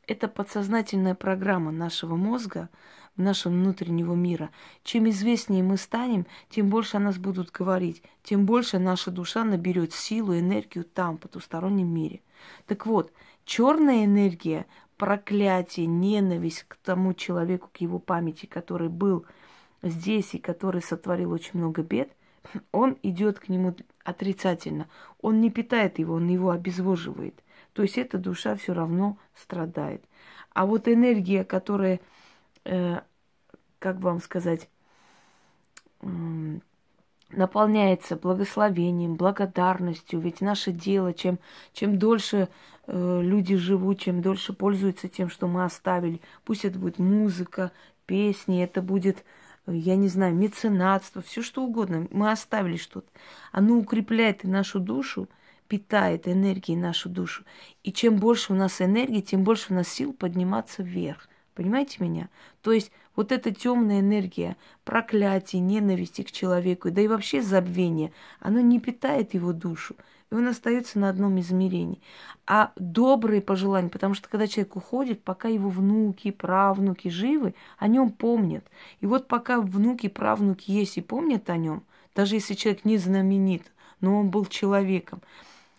это 0.05 0.27
подсознательная 0.27 1.15
программа 1.15 1.71
нашего 1.71 2.15
мозга, 2.15 2.69
нашего 3.15 3.53
внутреннего 3.53 4.13
мира. 4.13 4.51
Чем 4.83 5.09
известнее 5.09 5.63
мы 5.63 5.77
станем, 5.77 6.27
тем 6.51 6.69
больше 6.69 6.97
о 6.97 6.99
нас 6.99 7.17
будут 7.17 7.49
говорить, 7.49 8.03
тем 8.21 8.45
больше 8.45 8.77
наша 8.77 9.09
душа 9.09 9.43
наберет 9.43 9.93
силу, 9.93 10.37
энергию 10.37 10.85
там, 10.85 11.17
в 11.17 11.21
потустороннем 11.21 11.87
мире. 11.87 12.21
Так 12.67 12.85
вот, 12.85 13.11
черная 13.45 14.05
энергия, 14.05 14.67
проклятие, 14.97 15.87
ненависть 15.87 16.65
к 16.67 16.75
тому 16.75 17.15
человеку, 17.15 17.69
к 17.73 17.77
его 17.77 17.97
памяти, 17.97 18.45
который 18.45 18.89
был 18.89 19.25
здесь 19.83 20.33
и 20.33 20.39
который 20.39 20.81
сотворил 20.81 21.31
очень 21.31 21.59
много 21.59 21.83
бед, 21.83 22.09
он 22.71 22.97
идет 23.03 23.39
к 23.39 23.49
нему 23.49 23.75
отрицательно. 24.03 24.87
Он 25.21 25.41
не 25.41 25.51
питает 25.51 25.99
его, 25.99 26.15
он 26.15 26.27
его 26.27 26.51
обезвоживает. 26.51 27.43
То 27.73 27.81
есть 27.81 27.97
эта 27.97 28.17
душа 28.17 28.55
все 28.55 28.73
равно 28.73 29.17
страдает. 29.35 30.03
А 30.53 30.65
вот 30.65 30.87
энергия, 30.87 31.43
которая, 31.43 31.99
э, 32.65 33.01
как 33.79 33.99
вам 33.99 34.19
сказать, 34.21 34.69
э, 36.01 36.07
наполняется 37.31 38.15
благословением, 38.15 39.15
благодарностью. 39.15 40.19
Ведь 40.19 40.41
наше 40.41 40.71
дело, 40.71 41.13
чем, 41.13 41.39
чем 41.73 41.97
дольше 41.97 42.49
э, 42.85 43.21
люди 43.23 43.55
живут, 43.55 43.99
чем 44.01 44.21
дольше 44.21 44.53
пользуются 44.53 45.07
тем, 45.07 45.29
что 45.29 45.47
мы 45.47 45.63
оставили, 45.63 46.21
пусть 46.45 46.65
это 46.65 46.77
будет 46.77 46.99
музыка, 46.99 47.71
песни, 48.05 48.63
это 48.63 48.83
будет 48.83 49.23
я 49.67 49.95
не 49.95 50.07
знаю, 50.07 50.35
меценатство, 50.35 51.21
все 51.21 51.41
что 51.41 51.63
угодно. 51.63 52.07
Мы 52.11 52.31
оставили 52.31 52.77
что-то. 52.77 53.07
Оно 53.51 53.77
укрепляет 53.77 54.43
и 54.43 54.47
нашу 54.47 54.79
душу, 54.79 55.29
питает 55.67 56.27
энергией 56.27 56.77
нашу 56.77 57.09
душу. 57.09 57.43
И 57.83 57.91
чем 57.91 58.17
больше 58.17 58.53
у 58.53 58.55
нас 58.55 58.81
энергии, 58.81 59.21
тем 59.21 59.43
больше 59.43 59.71
у 59.71 59.75
нас 59.75 59.87
сил 59.87 60.13
подниматься 60.13 60.83
вверх. 60.83 61.29
Понимаете 61.55 61.97
меня? 62.03 62.29
То 62.61 62.71
есть 62.71 62.91
вот 63.15 63.31
эта 63.31 63.53
темная 63.53 63.99
энергия, 63.99 64.57
проклятие, 64.83 65.61
ненависти 65.61 66.23
к 66.23 66.31
человеку, 66.31 66.91
да 66.91 67.01
и 67.01 67.07
вообще 67.07 67.41
забвение, 67.41 68.11
оно 68.39 68.59
не 68.59 68.79
питает 68.79 69.33
его 69.33 69.53
душу 69.53 69.95
и 70.31 70.35
он 70.35 70.47
остается 70.47 70.99
на 70.99 71.09
одном 71.09 71.39
измерении. 71.39 72.01
А 72.45 72.71
добрые 72.75 73.41
пожелания, 73.41 73.89
потому 73.89 74.13
что 74.13 74.29
когда 74.29 74.47
человек 74.47 74.75
уходит, 74.75 75.23
пока 75.23 75.47
его 75.47 75.69
внуки, 75.69 76.31
правнуки 76.31 77.07
живы, 77.09 77.55
о 77.77 77.87
нем 77.87 78.11
помнят. 78.11 78.65
И 78.99 79.05
вот 79.05 79.27
пока 79.27 79.61
внуки, 79.61 80.07
правнуки 80.07 80.71
есть 80.71 80.97
и 80.97 81.01
помнят 81.01 81.49
о 81.49 81.57
нем, 81.57 81.83
даже 82.15 82.35
если 82.35 82.53
человек 82.53 82.85
не 82.85 82.97
знаменит, 82.97 83.71
но 84.01 84.19
он 84.19 84.29
был 84.29 84.45
человеком, 84.45 85.21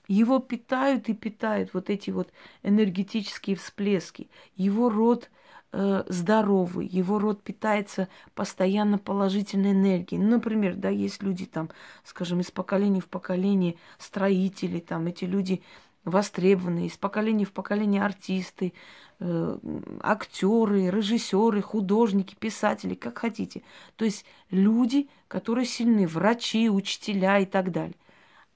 его 0.09 0.39
питают 0.39 1.09
и 1.09 1.15
питают 1.15 1.75
вот 1.75 1.91
эти 1.91 2.11
вот 2.11 2.31
энергетические 2.63 3.57
всплески. 3.57 4.29
Его 4.57 4.91
род– 4.91 5.31
э, 5.75 6.05
здоровый, 6.09 6.87
его 6.87 7.19
род 7.19 7.43
питается 7.43 8.09
постоянно 8.35 8.99
положительной 8.99 9.73
энергией. 9.73 10.21
Ну, 10.21 10.31
например, 10.31 10.77
да, 10.77 10.89
есть 10.89 11.23
люди 11.23 11.47
там, 11.47 11.71
скажем, 12.05 12.41
из 12.41 12.51
поколения 12.51 13.01
в 13.01 13.09
поколение 13.09 13.75
строители, 13.99 14.79
там 14.79 15.07
эти 15.07 15.25
люди 15.25 15.63
востребованные, 16.05 16.87
из 16.87 16.97
поколения 16.97 17.45
в 17.45 17.53
поколение 17.53 18.05
артисты, 18.05 18.73
э, 19.19 19.59
актеры, 20.01 20.91
режиссеры, 20.91 21.61
художники, 21.61 22.37
писатели, 22.37 22.95
как 22.95 23.19
хотите. 23.19 23.63
То 23.97 24.05
есть 24.05 24.25
люди, 24.51 25.09
которые 25.29 25.67
сильны, 25.67 26.07
врачи, 26.07 26.71
учителя 26.71 27.41
и 27.41 27.47
так 27.47 27.73
далее. 27.73 27.97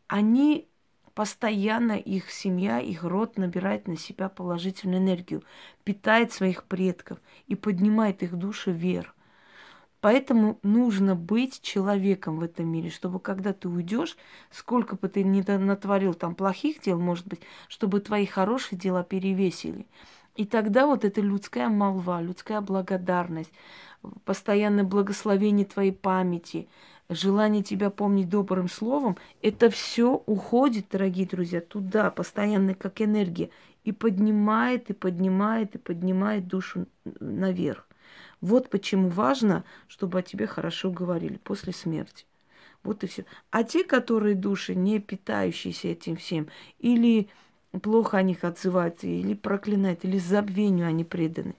Они 0.06 0.67
Постоянно 1.18 1.94
их 1.94 2.30
семья, 2.30 2.78
их 2.78 3.02
род 3.02 3.38
набирает 3.38 3.88
на 3.88 3.96
себя 3.96 4.28
положительную 4.28 5.02
энергию, 5.02 5.42
питает 5.82 6.30
своих 6.30 6.62
предков 6.62 7.18
и 7.48 7.56
поднимает 7.56 8.22
их 8.22 8.36
души 8.36 8.70
вверх. 8.70 9.16
Поэтому 10.00 10.60
нужно 10.62 11.16
быть 11.16 11.60
человеком 11.60 12.38
в 12.38 12.44
этом 12.44 12.68
мире, 12.68 12.90
чтобы 12.90 13.18
когда 13.18 13.52
ты 13.52 13.68
уйдешь, 13.68 14.16
сколько 14.52 14.94
бы 14.94 15.08
ты 15.08 15.24
ни 15.24 15.40
натворил 15.40 16.14
там 16.14 16.36
плохих 16.36 16.82
дел, 16.82 17.00
может 17.00 17.26
быть, 17.26 17.40
чтобы 17.66 17.98
твои 17.98 18.24
хорошие 18.24 18.78
дела 18.78 19.02
перевесили. 19.02 19.88
И 20.36 20.44
тогда 20.44 20.86
вот 20.86 21.04
эта 21.04 21.20
людская 21.20 21.68
молва, 21.68 22.22
людская 22.22 22.60
благодарность, 22.60 23.52
постоянное 24.24 24.84
благословение 24.84 25.66
твоей 25.66 25.90
памяти, 25.90 26.68
желание 27.08 27.62
тебя 27.62 27.90
помнить 27.90 28.28
добрым 28.28 28.68
словом, 28.68 29.16
это 29.42 29.70
все 29.70 30.22
уходит, 30.26 30.86
дорогие 30.90 31.26
друзья, 31.26 31.60
туда, 31.60 32.10
постоянно 32.10 32.74
как 32.74 33.00
энергия, 33.00 33.50
и 33.84 33.92
поднимает, 33.92 34.90
и 34.90 34.92
поднимает, 34.92 35.74
и 35.74 35.78
поднимает 35.78 36.46
душу 36.46 36.86
наверх. 37.20 37.86
Вот 38.40 38.68
почему 38.70 39.08
важно, 39.08 39.64
чтобы 39.88 40.18
о 40.18 40.22
тебе 40.22 40.46
хорошо 40.46 40.90
говорили 40.90 41.38
после 41.38 41.72
смерти. 41.72 42.24
Вот 42.84 43.02
и 43.02 43.06
все. 43.06 43.24
А 43.50 43.64
те, 43.64 43.84
которые 43.84 44.34
души, 44.34 44.74
не 44.74 45.00
питающиеся 45.00 45.88
этим 45.88 46.16
всем, 46.16 46.48
или 46.78 47.28
плохо 47.82 48.18
о 48.18 48.22
них 48.22 48.44
отзываются, 48.44 49.06
или 49.06 49.34
проклинают, 49.34 50.04
или 50.04 50.18
забвению 50.18 50.86
они 50.86 51.04
преданы, 51.04 51.54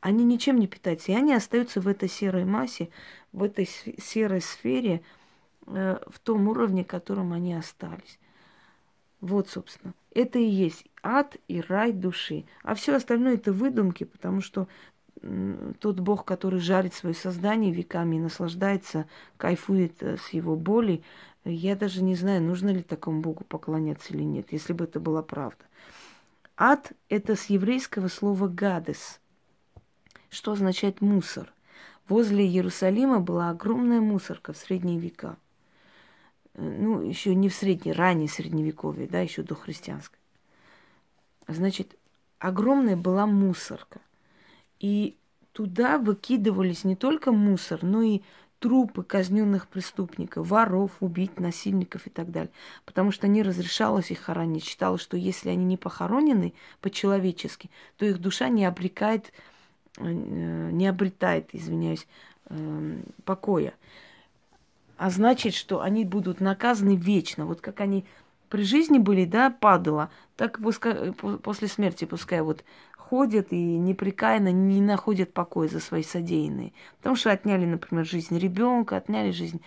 они 0.00 0.24
ничем 0.24 0.58
не 0.58 0.66
питаются, 0.66 1.12
и 1.12 1.14
они 1.14 1.34
остаются 1.34 1.80
в 1.80 1.88
этой 1.88 2.08
серой 2.08 2.44
массе, 2.44 2.90
в 3.36 3.42
этой 3.42 3.66
серой 3.66 4.40
сфере, 4.40 5.02
э, 5.66 5.98
в 6.06 6.18
том 6.20 6.48
уровне, 6.48 6.84
в 6.84 6.86
котором 6.86 7.34
они 7.34 7.52
остались. 7.52 8.18
Вот, 9.20 9.50
собственно. 9.50 9.92
Это 10.14 10.38
и 10.38 10.46
есть 10.46 10.86
ад 11.02 11.36
и 11.46 11.60
рай 11.60 11.92
души. 11.92 12.46
А 12.62 12.74
все 12.74 12.96
остальное 12.96 13.34
это 13.34 13.52
выдумки, 13.52 14.04
потому 14.04 14.40
что 14.40 14.68
тот 15.80 16.00
Бог, 16.00 16.24
который 16.24 16.60
жарит 16.60 16.94
свое 16.94 17.14
создание 17.14 17.72
веками 17.72 18.16
и 18.16 18.20
наслаждается, 18.20 19.06
кайфует 19.36 20.02
э, 20.02 20.16
с 20.16 20.30
его 20.30 20.56
боли, 20.56 21.02
я 21.44 21.76
даже 21.76 22.02
не 22.02 22.14
знаю, 22.14 22.42
нужно 22.42 22.70
ли 22.70 22.82
такому 22.82 23.20
Богу 23.20 23.44
поклоняться 23.44 24.14
или 24.14 24.22
нет, 24.22 24.50
если 24.50 24.72
бы 24.72 24.84
это 24.84 24.98
была 24.98 25.22
правда. 25.22 25.64
Ад– 26.56 26.92
это 27.10 27.36
с 27.36 27.46
еврейского 27.46 28.08
слова 28.08 28.48
«гадес», 28.48 29.20
что 30.30 30.52
означает 30.52 31.02
«мусор». 31.02 31.52
Возле 32.08 32.46
Иерусалима 32.46 33.20
была 33.20 33.50
огромная 33.50 34.00
мусорка 34.00 34.52
в 34.52 34.56
средние 34.56 34.98
века. 34.98 35.36
Э, 36.54 36.62
ну, 36.62 37.00
еще 37.02 37.34
не 37.34 37.48
в 37.48 37.54
средние, 37.54 37.94
раннее 37.94 38.28
средневековье, 38.28 39.08
да, 39.08 39.20
еще 39.20 39.42
до 39.42 39.54
христианской. 39.54 40.18
Значит, 41.48 41.96
огромная 42.38 42.96
была 42.96 43.26
мусорка. 43.26 44.00
И 44.78 45.16
туда 45.52 45.98
выкидывались 45.98 46.84
не 46.84 46.96
только 46.96 47.32
мусор, 47.32 47.82
но 47.82 48.02
и 48.02 48.20
трупы 48.58 49.02
казненных 49.02 49.68
преступников, 49.68 50.48
воров, 50.48 50.92
убийц, 51.00 51.30
насильников 51.36 52.06
и 52.06 52.10
так 52.10 52.30
далее. 52.30 52.52
Потому 52.84 53.10
что 53.10 53.26
не 53.26 53.42
разрешалось 53.42 54.10
их 54.10 54.20
хоронить. 54.20 54.64
Считалось, 54.64 55.02
что 55.02 55.16
если 55.16 55.50
они 55.50 55.64
не 55.64 55.76
похоронены 55.76 56.54
по-человечески, 56.80 57.70
то 57.96 58.06
их 58.06 58.20
душа 58.20 58.48
не 58.48 58.64
обрекает, 58.64 59.32
не 59.98 60.86
обретает, 60.86 61.54
извиняюсь, 61.54 62.06
эм, 62.48 63.02
покоя. 63.24 63.74
А 64.96 65.10
значит, 65.10 65.54
что 65.54 65.80
они 65.80 66.04
будут 66.04 66.40
наказаны 66.40 66.96
вечно. 66.96 67.46
Вот 67.46 67.60
как 67.60 67.80
они 67.80 68.04
при 68.48 68.62
жизни 68.62 68.98
были, 68.98 69.24
да, 69.24 69.50
падала, 69.50 70.10
так 70.36 70.58
пускай, 70.58 71.12
после 71.12 71.68
смерти 71.68 72.04
пускай 72.04 72.40
вот 72.40 72.64
ходят 72.96 73.52
и 73.52 73.56
непрекаянно 73.56 74.50
не 74.50 74.80
находят 74.80 75.32
покоя 75.32 75.68
за 75.68 75.80
свои 75.80 76.02
содеянные. 76.02 76.72
Потому 76.98 77.16
что 77.16 77.30
отняли, 77.30 77.64
например, 77.64 78.04
жизнь 78.04 78.36
ребенка, 78.38 78.96
отняли 78.96 79.30
жизнь 79.30 79.60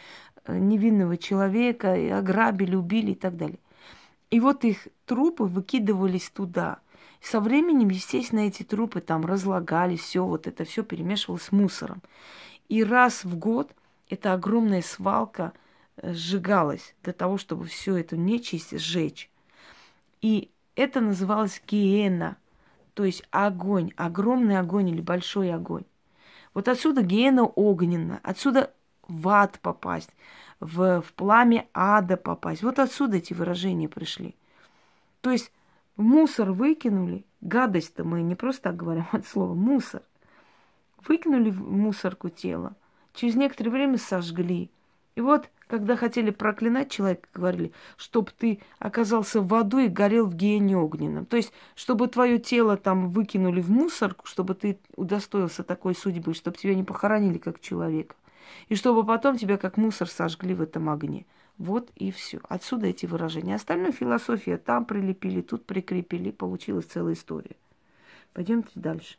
э, 0.46 0.58
невинного 0.58 1.18
человека, 1.18 1.94
ограбили, 2.18 2.76
убили 2.76 3.12
и 3.12 3.16
так 3.16 3.38
далее. 3.38 3.60
И 4.30 4.40
вот 4.40 4.64
их 4.64 4.88
трупы 5.06 5.46
выкидывались 5.46 6.30
туда. 6.30 6.80
Со 7.22 7.40
временем, 7.40 7.90
естественно, 7.90 8.42
эти 8.42 8.64
трупы 8.64 9.02
там 9.02 9.26
разлагались, 9.26 10.02
все 10.02 10.26
вот 10.26 10.48
это 10.48 10.64
все 10.64 10.84
перемешивалось 10.84 11.44
с 11.44 11.52
мусором. 11.52 12.02
И 12.70 12.84
раз 12.84 13.24
в 13.24 13.38
год 13.38 13.72
эта 14.10 14.34
огромная 14.34 14.82
свалка 14.82 15.54
э, 15.98 16.14
сжигалась 16.14 16.96
для 17.04 17.14
того, 17.14 17.38
чтобы 17.38 17.66
всю 17.66 17.96
эту 17.96 18.16
нечисть 18.16 18.78
сжечь. 18.80 19.30
И 20.22 20.50
это 20.76 21.02
называлось 21.02 21.62
гиена– 21.68 22.38
то 23.00 23.06
есть 23.06 23.24
огонь, 23.32 23.94
огромный 23.96 24.60
огонь 24.60 24.90
или 24.90 25.00
большой 25.00 25.54
огонь. 25.54 25.86
Вот 26.54 26.68
отсюда 26.68 27.02
гиена 27.02 27.46
огненная, 27.46 28.20
отсюда 28.24 28.74
в 29.08 29.30
ад 29.30 29.58
попасть, 29.62 30.10
в, 30.60 31.02
в 31.02 31.14
пламя 31.14 31.66
ада 31.74 32.18
попасть. 32.18 32.62
Вот 32.62 32.78
отсюда 32.78 33.16
эти 33.16 33.34
выражения 33.34 33.88
пришли. 33.88 34.36
То 35.22 35.32
есть 35.32 35.54
мусор 36.02 36.52
выкинули, 36.52 37.26
гадость-то 37.42 38.04
мы 38.04 38.22
не 38.22 38.36
просто 38.36 38.64
так 38.64 38.78
говорим 38.78 39.06
от 39.12 39.28
слова 39.28 39.54
мусор. 39.54 40.02
Выкинули 41.08 41.50
в 41.50 41.62
мусорку 41.62 42.30
тело, 42.30 42.76
через 43.14 43.36
некоторое 43.36 43.72
время 43.72 43.98
сожгли. 43.98 44.70
И 45.16 45.22
вот 45.22 45.50
когда 45.68 45.96
хотели 45.96 46.32
проклинать 46.32 46.90
человека, 46.90 47.30
говорили, 47.34 47.72
чтобы 47.96 48.32
ты 48.38 48.60
оказался 48.80 49.40
в 49.40 49.54
аду 49.54 49.78
и 49.78 49.88
горел 49.88 50.26
в 50.26 50.36
гиене 50.36 50.76
огненном. 50.76 51.26
То 51.26 51.38
есть, 51.38 51.54
чтобы 51.76 52.08
твое 52.08 52.40
тело 52.40 52.76
там 52.76 53.10
выкинули 53.10 53.62
в 53.62 53.70
мусорку, 53.70 54.26
чтобы 54.26 54.56
ты 54.56 54.80
удостоился 54.96 55.64
такой 55.64 55.94
судьбы, 55.94 56.34
чтобы 56.34 56.58
тебя 56.58 56.74
не 56.74 56.84
похоронили 56.84 57.38
как 57.38 57.62
человека. 57.62 58.16
И 58.68 58.76
чтобы 58.76 59.06
потом 59.06 59.38
тебя 59.38 59.58
как 59.58 59.78
мусор 59.78 60.10
сожгли 60.10 60.56
в 60.56 60.62
этом 60.62 60.90
огне. 60.90 61.28
Вот 61.60 61.92
и 61.96 62.10
все. 62.10 62.40
Отсюда 62.48 62.88
эти 62.88 63.06
выражения. 63.06 63.56
Остальная 63.56 63.92
философия 63.92 64.58
там 64.58 64.86
прилепили, 64.86 65.42
тут 65.42 65.66
прикрепили, 65.66 66.32
получилась 66.32 66.86
целая 66.86 67.14
история. 67.14 67.58
Пойдемте 68.34 68.72
дальше. 68.76 69.18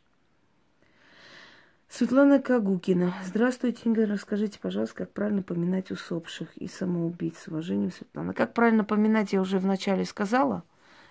Светлана 1.87 2.41
Кагукина. 2.41 3.13
Здравствуйте, 3.23 3.81
Инга. 3.85 4.07
Расскажите, 4.07 4.59
пожалуйста, 4.59 4.95
как 4.95 5.11
правильно 5.11 5.43
поминать 5.43 5.91
усопших 5.91 6.57
и 6.57 6.67
самоубийц. 6.67 7.37
С 7.37 7.47
уважением, 7.47 7.91
Светлана. 7.91 8.33
Как 8.33 8.55
правильно 8.55 8.83
поминать, 8.83 9.33
я 9.33 9.41
уже 9.41 9.59
вначале 9.59 10.03
сказала. 10.03 10.63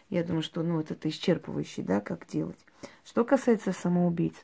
Я 0.09 0.25
думаю, 0.25 0.43
что 0.43 0.65
ну, 0.65 0.81
это 0.81 0.97
исчерпывающий, 1.09 1.85
да, 1.85 2.01
как 2.01 2.27
делать. 2.27 2.59
Что 3.05 3.25
касается 3.25 3.71
самоубийц, 3.71 4.35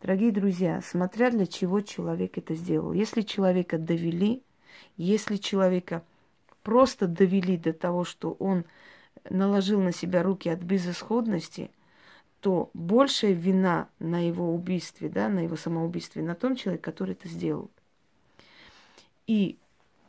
дорогие 0.00 0.30
друзья, 0.30 0.80
смотря 0.80 1.32
для 1.32 1.46
чего 1.46 1.80
человек 1.80 2.38
это 2.38 2.54
сделал. 2.54 2.92
Если 2.92 3.22
человека 3.22 3.78
довели, 3.78 4.44
если 4.96 5.36
человека 5.36 6.04
просто 6.66 7.06
довели 7.06 7.56
до 7.56 7.72
того, 7.72 8.04
что 8.04 8.32
он 8.32 8.64
наложил 9.30 9.80
на 9.80 9.92
себя 9.92 10.24
руки 10.24 10.48
от 10.48 10.58
безысходности– 10.58 11.70
то 12.40 12.70
большая 12.74 13.32
вина 13.32 13.88
на 13.98 14.24
его 14.24 14.54
убийстве, 14.54 15.08
да, 15.08 15.28
на 15.28 15.40
его 15.40 15.56
самоубийстве, 15.56 16.22
на 16.22 16.36
том 16.36 16.54
человеке, 16.54 16.84
который 16.84 17.12
это 17.12 17.28
сделал. 17.28 17.72
И 19.26 19.58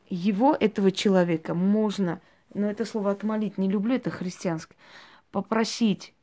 его, 0.07 0.55
этого 0.59 0.91
человека, 0.91 1.55
можно, 1.55 2.21
но 2.53 2.69
это 2.69 2.85
слово 2.85 3.09
отмолить 3.09 3.57
не 3.57 3.67
люблю, 3.67 3.95
это 3.95 4.11
христианское, 4.11 4.77
попросить 5.31 6.13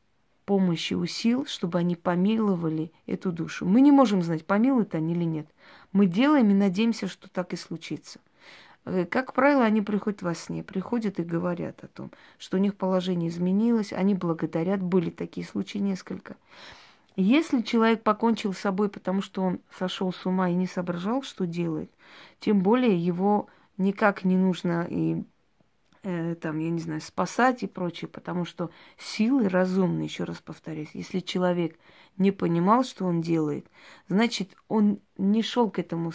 помощи 0.45 0.93
у 0.93 1.05
сил, 1.05 1.45
чтобы 1.47 1.79
они 1.79 1.97
помиловали 1.97 2.93
эту 3.07 3.33
душу. 3.33 3.65
Мы 3.65 3.81
не 3.81 3.91
можем 3.91 4.21
знать, 4.21 4.45
помилуют 4.45 4.95
они 4.95 5.13
или 5.13 5.25
нет. 5.25 5.47
Мы 5.91 6.05
делаем 6.05 6.49
и 6.49 6.53
надеемся, 6.53 7.09
что 7.09 7.29
так 7.29 7.51
и 7.51 7.57
случится. 7.57 8.21
Э, 8.85 9.05
как 9.05 9.33
правило, 9.33 9.63
они 9.63 9.81
приходят 9.81 10.21
во 10.21 10.33
сне, 10.33 10.63
приходят 10.63 11.19
и 11.19 11.23
говорят 11.23 11.83
о 11.83 11.87
том, 11.87 12.11
что 12.37 12.57
у 12.57 12.59
них 12.59 12.75
положение 12.75 13.29
изменилось, 13.29 13.91
они 13.91 14.13
благодарят, 14.13 14.81
были 14.81 15.09
такие 15.09 15.45
случаи 15.45 15.79
несколько. 15.79 16.37
Если 17.15 17.61
человек 17.61 18.03
покончил 18.03 18.53
с 18.53 18.59
собой, 18.59 18.89
потому 18.89 19.21
что 19.21 19.41
он 19.41 19.59
сошел 19.77 20.11
с 20.11 20.25
ума 20.25 20.49
и 20.49 20.53
не 20.53 20.67
соображал, 20.67 21.23
что 21.23 21.45
делает, 21.45 21.89
тем 22.39 22.61
более 22.61 22.97
его 22.97 23.47
никак 23.77 24.25
не 24.25 24.35
нужно 24.35 24.85
и 24.89 25.23
э, 26.03 26.35
там, 26.35 26.59
я 26.59 26.69
не 26.69 26.79
знаю, 26.79 26.99
спасать 26.99 27.63
и 27.63 27.67
прочее, 27.67 28.09
потому 28.09 28.43
что 28.43 28.69
силы 28.97 29.47
разумные, 29.47 30.05
еще 30.05 30.25
раз 30.25 30.37
повторюсь, 30.37 30.89
если 30.93 31.21
человек 31.21 31.79
не 32.17 32.31
понимал, 32.31 32.83
что 32.83 33.05
он 33.05 33.21
делает, 33.21 33.65
значит, 34.09 34.55
он 34.67 34.99
не 35.17 35.41
шел 35.41 35.69
к 35.69 35.79
этому 35.79 36.11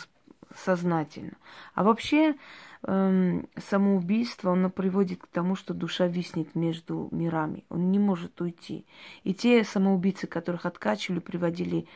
сознательно. 0.54 1.32
А 1.74 1.84
вообще 1.84 2.34
эм, 2.82 3.48
самоубийство, 3.56 4.52
оно 4.52 4.70
приводит 4.70 5.22
к 5.22 5.26
тому, 5.26 5.56
что 5.56 5.74
душа 5.74 6.06
виснет 6.06 6.54
между 6.54 7.08
мирами. 7.10 7.64
Он 7.68 7.90
не 7.90 7.98
может 7.98 8.40
уйти. 8.40 8.84
И 9.24 9.34
те 9.34 9.64
самоубийцы, 9.64 10.26
которых 10.26 10.66
откачивали, 10.66 11.20
приводили 11.20 11.86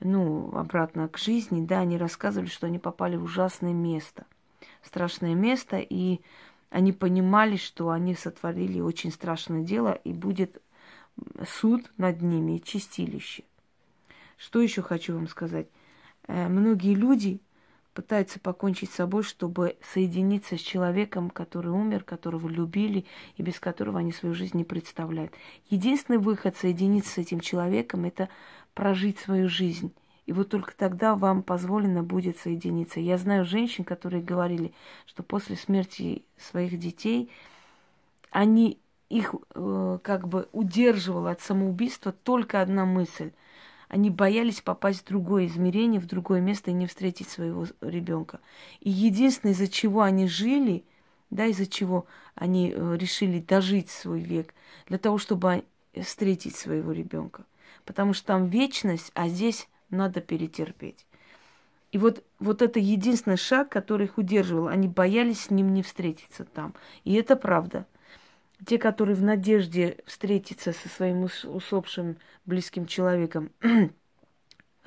ну, 0.00 0.56
обратно 0.56 1.08
к 1.08 1.18
жизни, 1.18 1.64
да, 1.64 1.80
они 1.80 1.98
рассказывали, 1.98 2.48
что 2.48 2.66
они 2.66 2.78
попали 2.78 3.16
в 3.16 3.24
ужасное 3.24 3.72
место, 3.72 4.26
страшное 4.82 5.34
место, 5.34 5.78
и 5.78 6.20
они 6.70 6.92
понимали, 6.92 7.56
что 7.56 7.90
они 7.90 8.14
сотворили 8.14 8.80
очень 8.80 9.12
страшное 9.12 9.62
дело, 9.62 9.92
и 10.04 10.12
будет 10.12 10.60
суд 11.46 11.90
над 11.96 12.22
ними 12.22 12.58
чистилище. 12.58 13.44
Что 14.36 14.60
еще 14.60 14.82
хочу 14.82 15.14
вам 15.14 15.28
сказать? 15.28 15.68
Э, 16.26 16.48
многие 16.48 16.94
люди 16.94 17.40
пытаются 17.94 18.40
покончить 18.40 18.90
с 18.90 18.96
собой, 18.96 19.22
чтобы 19.22 19.76
соединиться 19.80 20.58
с 20.58 20.60
человеком, 20.60 21.30
который 21.30 21.70
умер, 21.70 22.02
которого 22.04 22.48
любили 22.48 23.06
и 23.36 23.42
без 23.42 23.60
которого 23.60 24.00
они 24.00 24.12
свою 24.12 24.34
жизнь 24.34 24.56
не 24.56 24.64
представляют. 24.64 25.32
Единственный 25.70 26.18
выход 26.18 26.56
соединиться 26.56 27.12
с 27.12 27.18
этим 27.18 27.40
человеком– 27.40 28.04
это 28.06 28.28
прожить 28.74 29.18
свою 29.18 29.48
жизнь. 29.48 29.92
И 30.26 30.32
вот 30.32 30.48
только 30.48 30.74
тогда 30.76 31.14
вам 31.14 31.42
позволено 31.42 32.02
будет 32.02 32.38
соединиться. 32.38 32.98
Я 32.98 33.16
знаю 33.16 33.44
женщин, 33.44 33.84
которые 33.84 34.22
говорили, 34.22 34.72
что 35.06 35.22
после 35.22 35.56
смерти 35.56 36.24
своих 36.36 36.78
детей 36.78 37.30
они 38.30 38.78
их 39.08 39.34
э, 39.54 39.98
как 40.02 40.26
бы 40.26 40.48
удерживала 40.52 41.30
от 41.30 41.40
самоубийства 41.40 42.10
только 42.12 42.60
одна 42.60 42.84
мысль– 42.84 43.30
они 43.94 44.10
боялись 44.10 44.60
попасть 44.60 45.02
в 45.02 45.06
другое 45.06 45.46
измерение, 45.46 46.00
в 46.00 46.06
другое 46.06 46.40
место 46.40 46.72
и 46.72 46.74
не 46.74 46.88
встретить 46.88 47.28
своего 47.28 47.64
ребенка. 47.80 48.40
И 48.80 48.90
единственное, 48.90 49.52
из-за 49.52 49.68
чего 49.68 50.02
они 50.02 50.26
жили, 50.26 50.84
да, 51.30 51.46
из-за 51.46 51.68
чего 51.68 52.04
они 52.34 52.74
э, 52.74 52.96
решили 52.98 53.38
дожить 53.38 53.90
свой 53.90 54.18
век, 54.18 54.52
для 54.88 54.98
того, 54.98 55.18
чтобы 55.18 55.62
встретить 56.02 56.56
своего 56.56 56.90
ребенка. 56.90 57.44
Потому 57.84 58.14
что 58.14 58.26
там 58.26 58.48
вечность, 58.48 59.12
а 59.14 59.28
здесь 59.28 59.68
надо 59.90 60.20
перетерпеть. 60.20 61.06
И 61.92 61.98
вот, 61.98 62.24
вот 62.40 62.62
это 62.62 62.80
единственный 62.80 63.36
шаг, 63.36 63.68
который 63.68 64.06
их 64.06 64.18
удерживал. 64.18 64.66
Они 64.66 64.88
боялись 64.88 65.42
с 65.42 65.50
ним 65.50 65.72
не 65.72 65.84
встретиться 65.84 66.44
там. 66.44 66.74
И 67.04 67.14
это 67.14 67.36
правда 67.36 67.86
те, 68.64 68.78
которые 68.78 69.16
в 69.16 69.22
надежде 69.22 69.98
встретиться 70.06 70.72
со 70.72 70.88
своим 70.88 71.24
усопшим 71.24 72.16
близким 72.44 72.86
человеком, 72.86 73.50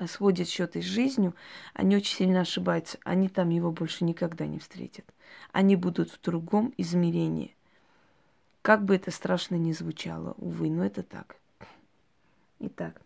сводят 0.06 0.48
счеты 0.48 0.80
с 0.80 0.84
жизнью, 0.84 1.34
они 1.74 1.96
очень 1.96 2.16
сильно 2.16 2.40
ошибаются. 2.40 2.98
Они 3.04 3.28
там 3.28 3.50
его 3.50 3.70
больше 3.70 4.04
никогда 4.04 4.46
не 4.46 4.58
встретят. 4.58 5.04
Они 5.52 5.76
будут 5.76 6.10
в 6.10 6.20
другом 6.20 6.72
измерении. 6.76 7.54
Как 8.62 8.84
бы 8.84 8.96
это 8.96 9.10
страшно 9.10 9.54
ни 9.54 9.72
звучало, 9.72 10.34
увы, 10.36 10.70
но 10.70 10.84
это 10.84 11.02
так. 11.02 11.36
Итак. 12.60 13.00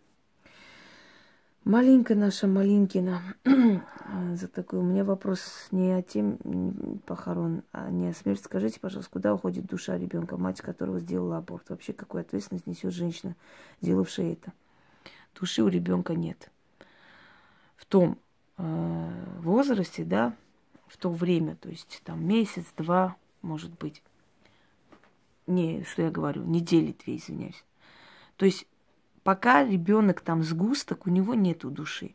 Маленькая 1.65 2.15
наша 2.15 2.45
Малинкина. 2.45 3.21
За 4.33 4.49
такой. 4.49 4.79
У 4.79 4.81
меня 4.81 5.05
вопрос 5.05 5.69
не 5.71 5.93
о 5.93 6.01
тем 6.01 6.99
похорон, 7.05 7.63
а 7.71 7.89
не 7.89 8.09
о 8.09 8.13
смерти. 8.13 8.43
Скажите, 8.43 8.81
пожалуйста, 8.81 9.09
куда 9.09 9.33
уходит 9.33 9.65
душа 9.65 9.97
ребенка, 9.97 10.35
мать 10.35 10.59
которого 10.59 10.99
сделала 10.99 11.37
аборт? 11.37 11.69
Вообще, 11.69 11.93
какую 11.93 12.19
ответственность 12.19 12.67
несет 12.67 12.93
женщина, 12.93 13.37
сделавшая 13.79 14.33
это? 14.33 14.51
Души 15.39 15.63
у 15.63 15.69
ребенка 15.69 16.15
нет. 16.15 16.51
В 17.77 17.85
том 17.85 18.17
э, 18.57 19.09
возрасте, 19.39 20.03
да, 20.03 20.35
в 20.87 20.97
то 20.97 21.09
время, 21.09 21.55
то 21.55 21.69
есть 21.69 22.01
там 22.03 22.27
месяц, 22.27 22.65
два, 22.75 23.15
может 23.41 23.71
быть. 23.77 24.03
Не, 25.47 25.85
что 25.85 26.01
я 26.01 26.11
говорю, 26.11 26.43
недели 26.43 26.93
две, 27.05 27.15
извиняюсь. 27.15 27.63
То 28.35 28.45
есть 28.45 28.67
Пока 29.23 29.63
ребенок 29.63 30.21
там 30.21 30.43
сгусток, 30.43 31.07
у 31.07 31.09
него 31.09 31.33
нету 31.33 31.69
души. 31.69 32.13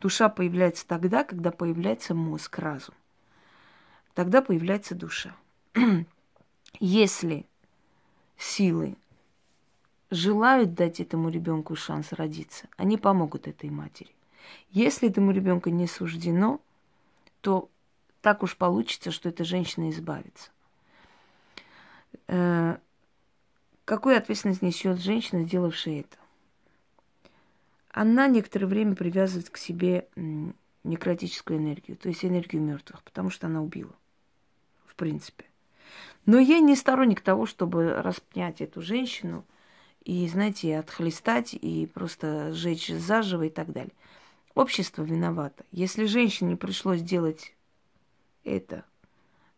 Душа 0.00 0.28
появляется 0.28 0.86
тогда, 0.86 1.24
когда 1.24 1.50
появляется 1.50 2.14
мозг, 2.14 2.58
разум. 2.58 2.94
Тогда 4.14 4.42
появляется 4.42 4.94
душа. 4.94 5.34
Если 6.80 7.46
силы 8.36 8.96
желают 10.10 10.74
дать 10.74 11.00
этому 11.00 11.30
ребенку 11.30 11.74
шанс 11.74 12.12
родиться, 12.12 12.68
они 12.76 12.98
помогут 12.98 13.48
этой 13.48 13.70
матери. 13.70 14.10
Если 14.70 15.08
этому 15.08 15.32
ребенку 15.32 15.70
не 15.70 15.86
суждено, 15.86 16.60
то 17.40 17.70
так 18.20 18.42
уж 18.42 18.56
получится, 18.56 19.10
что 19.10 19.30
эта 19.30 19.44
женщина 19.44 19.90
избавится. 19.90 20.50
Э, 22.26 22.76
какую 23.86 24.16
ответственность 24.16 24.62
несет 24.62 25.00
женщина, 25.00 25.42
сделавшая 25.42 26.00
это? 26.00 26.21
Она 27.92 28.26
некоторое 28.26 28.66
время 28.66 28.96
привязывает 28.96 29.50
к 29.50 29.58
себе 29.58 30.08
некротическую 30.82 31.58
энергию, 31.58 31.96
то 31.96 32.08
есть 32.08 32.24
энергию 32.24 32.62
мертвых, 32.62 33.02
потому 33.02 33.30
что 33.30 33.46
она 33.46 33.62
убила, 33.62 33.94
в 34.86 34.94
принципе. 34.96 35.44
Но 36.26 36.38
я 36.38 36.58
не 36.60 36.74
сторонник 36.74 37.20
того, 37.20 37.46
чтобы 37.46 37.94
распнять 37.94 38.60
эту 38.60 38.80
женщину 38.80 39.44
и, 40.04 40.26
знаете, 40.26 40.78
отхлестать 40.78 41.54
и 41.54 41.86
просто 41.86 42.52
сжечь 42.52 42.88
заживо 42.88 43.44
и 43.44 43.50
так 43.50 43.72
далее. 43.72 43.92
Общество 44.54 45.02
виновато. 45.02 45.64
Если 45.70 46.06
женщине 46.06 46.56
пришлось 46.56 47.02
делать 47.02 47.54
это, 48.44 48.84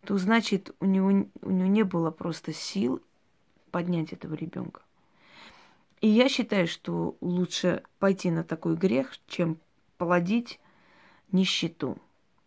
то 0.05 0.19
значит 0.19 0.75
у 0.81 0.87
него, 0.87 1.27
у 1.43 1.51
него 1.51 1.69
не 1.69 1.83
было 1.83 2.11
просто 2.11 2.53
сил 2.53 3.03
поднять 3.71 4.13
этого 4.13 4.35
ребенка. 4.35 4.83
И 6.01 6.09
я 6.09 6.29
считаю, 6.29 6.67
что 6.67 7.17
лучше 7.21 7.83
пойти 7.99 8.31
на 8.31 8.45
такой 8.45 8.77
грех, 8.77 9.13
чем 9.27 9.59
плодить 9.97 10.61
нищету. 11.33 11.99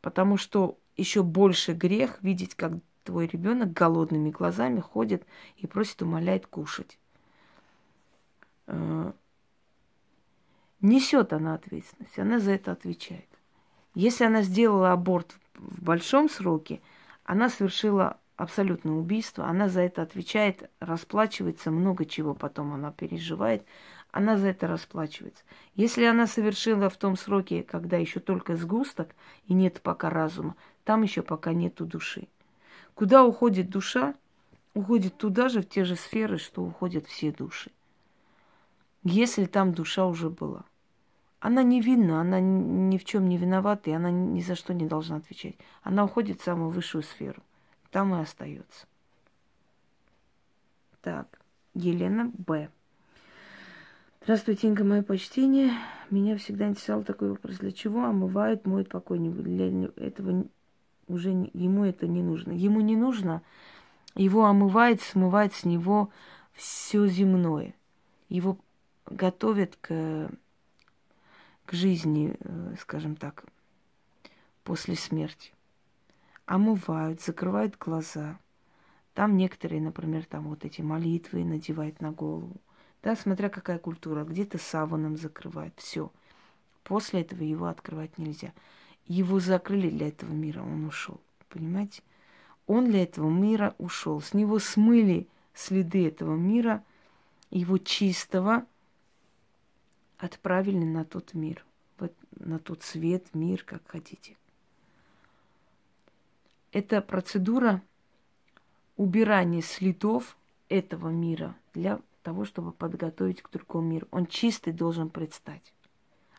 Потому 0.01 0.37
что 0.37 0.77
еще 0.95 1.23
больше 1.23 1.73
грех 1.73 2.21
видеть, 2.21 2.55
как 2.55 2.73
твой 3.03 3.27
ребенок 3.27 3.71
голодными 3.73 4.31
глазами 4.31 4.79
ходит 4.79 5.25
и 5.57 5.65
просит, 5.65 6.01
умоляет 6.01 6.45
кушать. 6.45 6.99
Э, 8.67 9.13
несет 10.81 11.33
она 11.33 11.55
ответственность, 11.55 12.19
она 12.19 12.39
за 12.39 12.51
это 12.51 12.73
отвечает. 12.73 13.27
Если 13.95 14.25
она 14.25 14.41
сделала 14.41 14.91
аборт 14.91 15.35
в 15.55 15.81
большом 15.81 16.29
сроке, 16.29 16.81
она 17.23 17.49
совершила 17.49 18.19
абсолютное 18.37 18.93
убийство, 18.93 19.45
она 19.45 19.67
за 19.67 19.81
это 19.81 20.03
отвечает, 20.03 20.69
расплачивается, 20.79 21.71
много 21.71 22.05
чего 22.05 22.33
потом 22.35 22.73
она 22.73 22.91
переживает, 22.91 23.65
она 24.11 24.37
за 24.37 24.47
это 24.47 24.67
расплачивается. 24.67 25.43
Если 25.75 26.05
она 26.05 26.27
совершила 26.27 26.89
в 26.89 26.97
том 26.97 27.17
сроке, 27.17 27.63
когда 27.63 27.97
еще 27.97 28.19
только 28.19 28.55
сгусток 28.55 29.09
и 29.47 29.53
нет 29.53 29.81
пока 29.81 30.09
разума, 30.09 30.55
там 30.85 31.01
еще 31.01 31.23
пока 31.23 31.51
нету 31.51 31.85
души. 31.85 32.27
Куда 32.93 33.25
уходит 33.25 33.69
душа? 33.69 34.15
Уходит 34.73 35.17
туда 35.17 35.49
же, 35.49 35.61
в 35.61 35.69
те 35.69 35.83
же 35.83 35.95
сферы, 35.95 36.37
что 36.37 36.63
уходят 36.63 37.07
все 37.07 37.31
души. 37.31 37.71
Если 39.03 39.45
там 39.45 39.73
душа 39.73 40.05
уже 40.05 40.29
была. 40.29 40.63
Она 41.39 41.63
невинна, 41.63 42.21
она 42.21 42.39
ни 42.39 42.97
в 42.97 43.05
чем 43.05 43.27
не 43.27 43.37
виновата, 43.37 43.89
и 43.89 43.93
она 43.93 44.11
ни 44.11 44.41
за 44.41 44.55
что 44.55 44.73
не 44.73 44.85
должна 44.85 45.17
отвечать. 45.17 45.55
Она 45.81 46.03
уходит 46.03 46.39
в 46.39 46.43
самую 46.43 46.69
высшую 46.69 47.03
сферу 47.03 47.41
там 47.91 48.13
и 48.15 48.21
остается. 48.21 48.87
Так, 51.01 51.39
Елена 51.73 52.31
Б. 52.37 52.69
Здравствуйте, 54.23 54.67
Инга, 54.67 54.83
мое 54.83 55.03
почтение. 55.03 55.71
Меня 56.09 56.37
всегда 56.37 56.67
интересовал 56.67 57.03
такой 57.03 57.29
вопрос. 57.29 57.57
Для 57.57 57.71
чего 57.71 58.03
омывают, 58.03 58.65
моют 58.65 58.89
покойника? 58.89 59.41
Для 59.41 59.89
этого 59.95 60.45
уже 61.07 61.29
ему 61.53 61.85
это 61.85 62.07
не 62.07 62.21
нужно. 62.21 62.51
Ему 62.51 62.81
не 62.81 62.95
нужно, 62.95 63.41
его 64.15 64.45
омывает, 64.45 65.01
смывает 65.01 65.53
с 65.53 65.63
него 65.63 66.09
все 66.53 67.07
земное. 67.07 67.73
Его 68.27 68.57
готовят 69.05 69.77
к, 69.79 70.29
к 71.65 71.71
жизни, 71.71 72.35
э, 72.39 72.75
скажем 72.81 73.15
так, 73.15 73.45
после 74.63 74.95
смерти 74.95 75.53
омывают, 76.47 77.21
закрывают 77.21 77.77
глаза. 77.77 78.39
Там 79.13 79.37
некоторые, 79.37 79.81
например, 79.81 80.25
там 80.25 80.47
вот 80.47 80.65
эти 80.65 80.81
молитвы 80.81 81.43
надевают 81.43 82.01
на 82.01 82.11
голову. 82.11 82.55
Да, 83.03 83.15
смотря 83.15 83.49
какая 83.49 83.77
культура. 83.77 84.23
Где-то 84.23 84.57
саваном 84.57 85.17
закрывают. 85.17 85.73
Все. 85.77 86.11
После 86.83 87.21
этого 87.21 87.43
его 87.43 87.67
открывать 87.67 88.17
нельзя. 88.17 88.53
Его 89.05 89.39
закрыли 89.39 89.89
для 89.89 90.07
этого 90.07 90.31
мира, 90.31 90.61
он 90.61 90.85
ушел. 90.85 91.19
Понимаете? 91.49 92.01
Он 92.65 92.85
для 92.85 93.03
этого 93.03 93.29
мира 93.29 93.75
ушел. 93.77 94.21
С 94.21 94.33
него 94.33 94.59
смыли 94.59 95.27
следы 95.53 96.07
этого 96.07 96.35
мира, 96.35 96.83
его 97.49 97.77
чистого, 97.77 98.65
отправили 100.17 100.83
на 100.83 101.05
тот 101.05 101.33
мир, 101.33 101.65
на 102.31 102.59
тот 102.59 102.83
свет, 102.83 103.33
мир, 103.33 103.63
как 103.63 103.81
хотите 103.87 104.35
это 106.77 107.01
процедура 107.01 107.81
убирания 108.97 109.61
следов 109.61 110.37
этого 110.69 111.09
мира 111.09 111.55
для 111.73 111.99
того, 112.21 112.45
чтобы 112.45 112.71
подготовить 112.71 113.41
к 113.41 113.49
другому 113.49 113.87
миру. 113.87 114.07
Он 114.11 114.27
чистый 114.27 114.73
должен 114.73 115.09
предстать. 115.09 115.73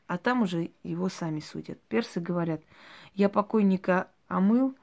А 0.06 0.16
там 0.16 0.42
уже 0.42 0.70
его 0.84 1.08
сами 1.08 1.40
судят. 1.40 1.80
Персы 1.88 2.20
говорят, 2.20 2.62
я 3.14 3.28
покойника 3.28 4.08
омыл, 4.28 4.76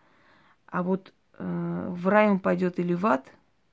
а 0.67 0.83
вот 0.83 1.13
э, 1.37 1.87
в 1.89 2.07
рай 2.09 2.29
он 2.29 2.39
пойдет 2.39 2.77
или 2.77 2.93
в 2.93 3.05
ад, 3.05 3.25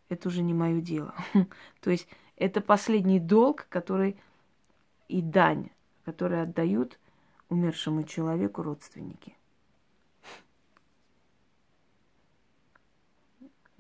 это 0.09 0.29
уже 0.29 0.43
не 0.43 0.55
мое 0.55 0.81
дело. 0.81 1.15
То 1.81 1.91
есть 1.91 2.07
это 2.37 2.61
последний 2.61 3.19
долг, 3.19 3.67
который 3.69 4.17
и 5.09 5.21
дань, 5.21 5.71
который 6.05 6.43
отдают 6.43 7.01
умершему 7.49 8.05
человеку 8.05 8.63
родственники. 8.63 9.37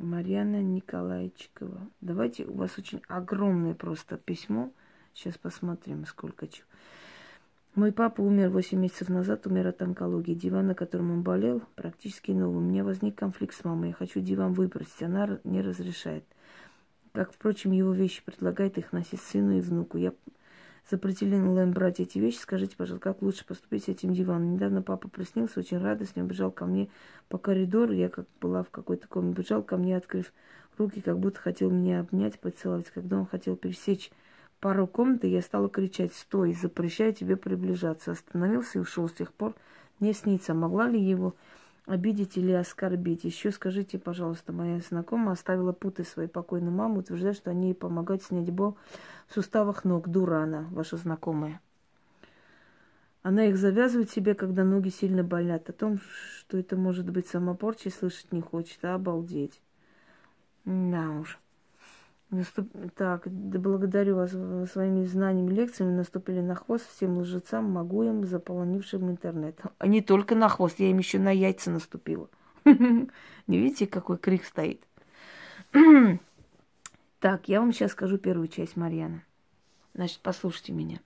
Марьяна 0.02 0.60
Николайчикова. 0.62 1.80
Давайте, 2.00 2.44
у 2.44 2.54
вас 2.54 2.76
очень 2.78 3.02
огромное 3.08 3.74
просто 3.74 4.16
письмо. 4.16 4.72
Сейчас 5.14 5.38
посмотрим, 5.38 6.04
сколько 6.06 6.48
чего. 6.48 6.66
Мой 7.74 7.90
папа 7.90 8.20
умер 8.20 8.50
8 8.50 8.78
месяцев 8.78 9.08
назад, 9.08 9.46
умер 9.46 9.68
от 9.68 9.80
онкологии. 9.80 10.34
Диван, 10.34 10.66
на 10.66 10.74
котором 10.74 11.10
он 11.10 11.22
болел, 11.22 11.62
практически 11.74 12.30
новый. 12.32 12.58
У 12.58 12.60
меня 12.60 12.84
возник 12.84 13.14
конфликт 13.14 13.54
с 13.54 13.64
мамой. 13.64 13.88
Я 13.88 13.94
хочу 13.94 14.20
диван 14.20 14.52
выбросить. 14.52 15.02
Она 15.02 15.38
не 15.44 15.62
разрешает. 15.62 16.24
Как, 17.12 17.32
впрочем, 17.32 17.72
его 17.72 17.92
вещи 17.92 18.22
предлагает 18.24 18.76
их 18.76 18.92
носить 18.92 19.22
сыну 19.22 19.56
и 19.56 19.60
внуку. 19.60 19.96
Я 19.96 20.12
запретила 20.90 21.34
им 21.34 21.72
брать 21.72 22.00
эти 22.00 22.18
вещи. 22.18 22.38
Скажите, 22.38 22.76
пожалуйста, 22.76 23.12
как 23.12 23.22
лучше 23.22 23.44
поступить 23.44 23.84
с 23.84 23.88
этим 23.88 24.12
диваном? 24.12 24.54
Недавно 24.54 24.82
папа 24.82 25.08
приснился, 25.08 25.60
очень 25.60 25.78
радостно, 25.78 26.22
бежал 26.22 26.50
ко 26.50 26.66
мне 26.66 26.88
по 27.28 27.38
коридору. 27.38 27.92
Я 27.92 28.08
как 28.08 28.26
была 28.40 28.62
в 28.62 28.70
какой-то 28.70 29.08
комнате, 29.08 29.42
бежал 29.42 29.62
ко 29.62 29.76
мне, 29.76 29.96
открыв 29.96 30.32
руки, 30.78 31.00
как 31.00 31.18
будто 31.18 31.40
хотел 31.40 31.70
меня 31.70 32.00
обнять, 32.00 32.38
поцеловать. 32.38 32.90
Когда 32.90 33.18
он 33.18 33.26
хотел 33.26 33.56
пересечь 33.56 34.10
пару 34.60 34.86
комнат, 34.86 35.24
я 35.24 35.42
стала 35.42 35.68
кричать, 35.68 36.14
стой, 36.14 36.54
запрещаю 36.54 37.12
тебе 37.12 37.36
приближаться. 37.36 38.12
Остановился 38.12 38.78
и 38.78 38.82
ушел 38.82 39.08
с 39.08 39.12
тех 39.12 39.32
пор. 39.32 39.54
Не 40.00 40.12
снится, 40.12 40.54
могла 40.54 40.88
ли 40.88 41.00
его 41.00 41.34
обидеть 41.86 42.36
или 42.36 42.52
оскорбить. 42.52 43.24
Еще 43.24 43.50
скажите, 43.50 43.98
пожалуйста, 43.98 44.52
моя 44.52 44.80
знакомая 44.80 45.32
оставила 45.32 45.72
путы 45.72 46.04
своей 46.04 46.28
покойной 46.28 46.70
мамы, 46.70 47.00
утверждает, 47.00 47.36
что 47.36 47.50
они 47.50 47.68
ей 47.68 47.74
помогают 47.74 48.22
снять 48.22 48.50
боль 48.50 48.74
в 49.26 49.34
суставах 49.34 49.84
ног. 49.84 50.08
Дура 50.08 50.42
она, 50.42 50.66
ваша 50.70 50.96
знакомая. 50.96 51.60
Она 53.22 53.44
их 53.44 53.56
завязывает 53.56 54.10
себе, 54.10 54.34
когда 54.34 54.64
ноги 54.64 54.88
сильно 54.88 55.22
болят. 55.22 55.68
О 55.70 55.72
том, 55.72 56.00
что 56.38 56.58
это 56.58 56.76
может 56.76 57.08
быть 57.08 57.28
самопорчей, 57.28 57.92
слышать 57.92 58.32
не 58.32 58.40
хочет. 58.40 58.84
А 58.84 58.94
обалдеть. 58.94 59.60
Да 60.64 61.10
уж. 61.10 61.38
Наступ... 62.32 62.72
Так, 62.96 63.24
да 63.26 63.58
благодарю 63.58 64.16
вас 64.16 64.30
своими 64.70 65.04
знаниями, 65.04 65.52
лекциями. 65.52 65.92
Наступили 65.92 66.40
на 66.40 66.54
хвост 66.54 66.88
всем 66.88 67.18
лжецам, 67.18 67.70
могуем, 67.70 68.24
заполонившим 68.24 69.10
интернет. 69.10 69.60
А 69.78 69.86
не 69.86 70.00
только 70.00 70.34
на 70.34 70.48
хвост, 70.48 70.80
я 70.80 70.90
им 70.90 70.96
еще 70.96 71.18
на 71.18 71.30
яйца 71.30 71.70
наступила. 71.70 72.30
Не 72.64 73.08
видите, 73.46 73.86
какой 73.86 74.16
крик 74.16 74.44
стоит? 74.44 74.82
Так, 77.20 77.48
я 77.48 77.60
вам 77.60 77.72
сейчас 77.72 77.92
скажу 77.92 78.18
первую 78.18 78.48
часть, 78.48 78.76
Марьяна. 78.76 79.22
Значит, 79.94 80.18
послушайте 80.24 80.72
меня. 80.72 80.98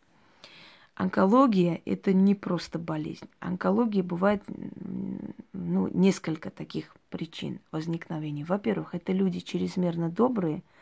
Онкология– 0.94 1.82
это 1.84 2.14
не 2.14 2.34
просто 2.34 2.78
болезнь. 2.78 3.28
Онкология 3.38 4.02
бывает 4.02 4.42
ну, 5.52 5.88
несколько 5.88 6.48
таких 6.48 6.94
причин 7.10 7.60
возникновения. 7.70 8.46
Во-первых, 8.46 8.94
это 8.94 9.12
люди 9.12 9.40
чрезмерно 9.40 10.08
добрые– 10.08 10.62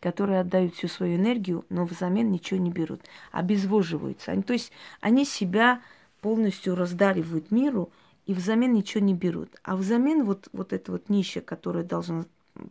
которые 0.00 0.40
отдают 0.40 0.74
всю 0.74 0.88
свою 0.88 1.16
энергию, 1.16 1.64
но 1.68 1.84
взамен 1.84 2.30
ничего 2.30 2.60
не 2.60 2.70
берут, 2.70 3.00
обезвоживаются. 3.32 4.32
Они, 4.32 4.42
то 4.42 4.52
есть 4.52 4.72
они 5.00 5.24
себя 5.24 5.80
полностью 6.20 6.74
раздаривают 6.74 7.50
миру 7.50 7.90
и 8.26 8.34
взамен 8.34 8.72
ничего 8.72 9.04
не 9.04 9.14
берут. 9.14 9.50
А 9.62 9.76
взамен 9.76 10.24
вот, 10.24 10.48
вот 10.52 10.72
это 10.72 10.92
вот 10.92 11.08
ниша, 11.08 11.40
которая 11.40 11.84
должна 11.84 12.24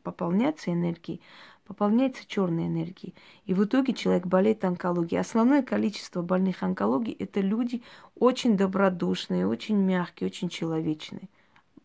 пополняться 0.04 0.72
энергией, 0.72 1.22
пополняется 1.66 2.28
черной 2.28 2.68
энергией. 2.68 3.16
И 3.46 3.54
в 3.54 3.64
итоге 3.64 3.94
человек 3.94 4.28
болеет 4.28 4.64
онкологией. 4.64 5.20
Основное 5.20 5.64
количество 5.64 6.22
больных 6.22 6.64
онкологией– 6.64 7.18
это 7.20 7.40
люди 7.40 7.82
очень 8.16 8.58
добродушные, 8.58 9.48
очень 9.48 9.78
мягкие, 9.78 10.28
очень 10.28 10.50
человечные. 10.50 11.30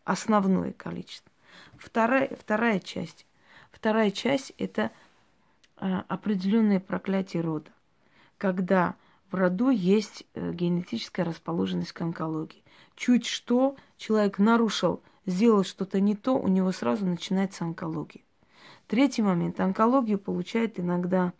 Основное 0.03 0.73
количество. 0.73 1.31
Вторая, 1.77 2.29
вторая 2.39 2.79
часть. 2.79 3.25
Вторая 3.71 4.11
часть– 4.11 4.53
это 4.57 4.91
определенное 5.81 6.79
проклятие 6.79 7.41
рода, 7.41 7.71
когда 8.37 8.95
в 9.31 9.35
роду 9.35 9.69
есть 9.69 10.25
э, 10.33 10.51
генетическая 10.53 11.23
расположенность 11.23 11.91
к 11.91 12.01
онкологии. 12.01 12.63
Чуть 12.95 13.25
что 13.25 13.75
человек 13.97 14.37
нарушил, 14.37 15.01
сделал 15.25 15.63
что-то 15.63 15.99
не 15.99 16.15
то, 16.15 16.37
у 16.37 16.47
него 16.47 16.71
сразу 16.71 17.05
начинается 17.05 17.63
онкология. 17.63 18.21
Третий 18.87 19.21
момент. 19.21 19.59
Онкологию 19.59 20.19
получают 20.19 20.79
иногда 20.79 21.33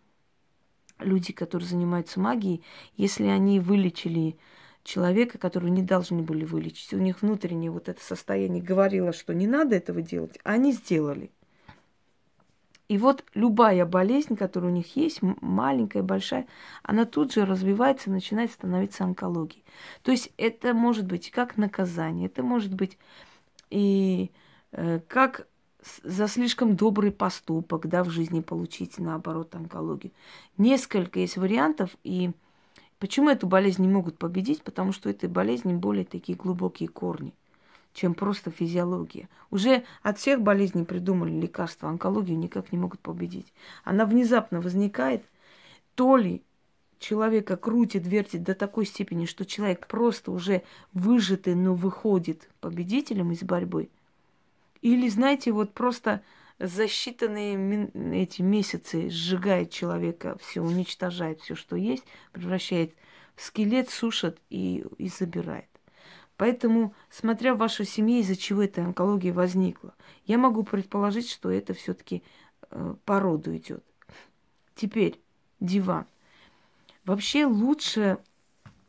люди, 0.98 1.32
которые 1.32 1.68
занимаются 1.68 2.18
магией, 2.18 2.64
если 2.96 3.26
они 3.26 3.60
вылечили 3.60 4.38
человека, 4.82 5.38
которого 5.38 5.68
не 5.68 5.82
должны 5.82 6.22
были 6.22 6.44
вылечить. 6.44 6.94
У 6.94 6.98
них 6.98 7.22
внутреннее 7.22 7.70
вот 7.70 7.88
это 7.88 8.02
состояние 8.02 8.62
говорило, 8.62 9.12
что 9.12 9.34
не 9.34 9.46
надо 9.46 9.76
этого 9.76 10.02
делать, 10.02 10.38
а 10.42 10.52
они 10.52 10.72
сделали– 10.72 11.30
и 12.92 12.98
вот 12.98 13.24
любая 13.32 13.86
болезнь, 13.86 14.36
которая 14.36 14.70
у 14.70 14.74
них 14.74 14.96
есть, 14.96 15.20
маленькая, 15.22 16.02
большая, 16.02 16.46
она 16.82 17.06
тут 17.06 17.32
же 17.32 17.46
развивается 17.46 18.10
и 18.10 18.12
начинает 18.12 18.52
становиться 18.52 19.02
онкологией. 19.04 19.64
То 20.02 20.10
есть 20.10 20.30
это 20.36 20.74
может 20.74 21.06
быть 21.06 21.30
как 21.30 21.56
наказание, 21.56 22.26
это 22.26 22.42
может 22.42 22.74
быть 22.74 22.98
и 23.70 24.30
э, 24.72 25.00
как 25.08 25.46
за 26.02 26.28
слишком 26.28 26.76
добрый 26.76 27.12
поступок, 27.12 27.88
да, 27.88 28.04
в 28.04 28.10
жизни 28.10 28.40
получить, 28.40 28.98
наоборот, 28.98 29.54
онкологию. 29.54 30.12
Несколько 30.58 31.20
есть 31.20 31.38
вариантов, 31.38 31.96
и 32.04 32.32
почему 32.98 33.30
эту 33.30 33.46
болезнь 33.46 33.80
не 33.80 33.88
могут 33.88 34.18
победить? 34.18 34.62
Потому 34.62 34.92
что 34.92 35.08
у 35.08 35.12
этой 35.12 35.30
болезни 35.30 35.72
более 35.72 36.04
такие 36.04 36.36
глубокие 36.36 36.90
корни 36.90 37.32
чем 37.92 38.14
просто 38.14 38.50
физиология. 38.50 39.28
Уже 39.50 39.84
от 40.02 40.18
всех 40.18 40.40
болезней 40.40 40.84
придумали 40.84 41.32
лекарства, 41.32 41.88
онкологию 41.88 42.38
никак 42.38 42.72
не 42.72 42.78
могут 42.78 43.00
победить. 43.00 43.52
Она 43.84 44.06
внезапно 44.06 44.60
возникает, 44.60 45.24
то 45.94 46.16
ли 46.16 46.42
человека 46.98 47.56
крутит, 47.56 48.06
вертит 48.06 48.42
до 48.42 48.54
такой 48.54 48.86
степени, 48.86 49.26
что 49.26 49.44
человек 49.44 49.86
просто 49.86 50.30
уже 50.30 50.62
выжатый, 50.92 51.54
но 51.54 51.74
выходит 51.74 52.48
победителем 52.60 53.32
из 53.32 53.42
борьбы. 53.42 53.90
Или, 54.80 55.08
знаете, 55.08 55.52
вот 55.52 55.74
просто 55.74 56.22
за 56.58 56.84
считанные 56.84 57.90
эти 58.14 58.40
месяцы 58.40 59.10
сжигает 59.10 59.70
человека, 59.70 60.38
все 60.40 60.62
уничтожает, 60.62 61.40
все, 61.40 61.54
что 61.54 61.76
есть, 61.76 62.04
превращает 62.32 62.94
в 63.34 63.42
скелет, 63.42 63.90
сушит 63.90 64.38
и, 64.48 64.84
и 64.98 65.08
забирает. 65.08 65.68
Поэтому, 66.42 66.92
смотря 67.08 67.54
в 67.54 67.58
вашей 67.58 67.86
семье, 67.86 68.18
из-за 68.18 68.34
чего 68.34 68.64
эта 68.64 68.82
онкология 68.82 69.32
возникла, 69.32 69.94
я 70.26 70.38
могу 70.38 70.64
предположить, 70.64 71.30
что 71.30 71.52
это 71.52 71.72
все-таки 71.72 72.24
э, 72.68 72.96
по 73.04 73.20
идет. 73.20 73.84
Теперь 74.74 75.20
диван. 75.60 76.04
Вообще 77.04 77.46
лучше 77.46 78.18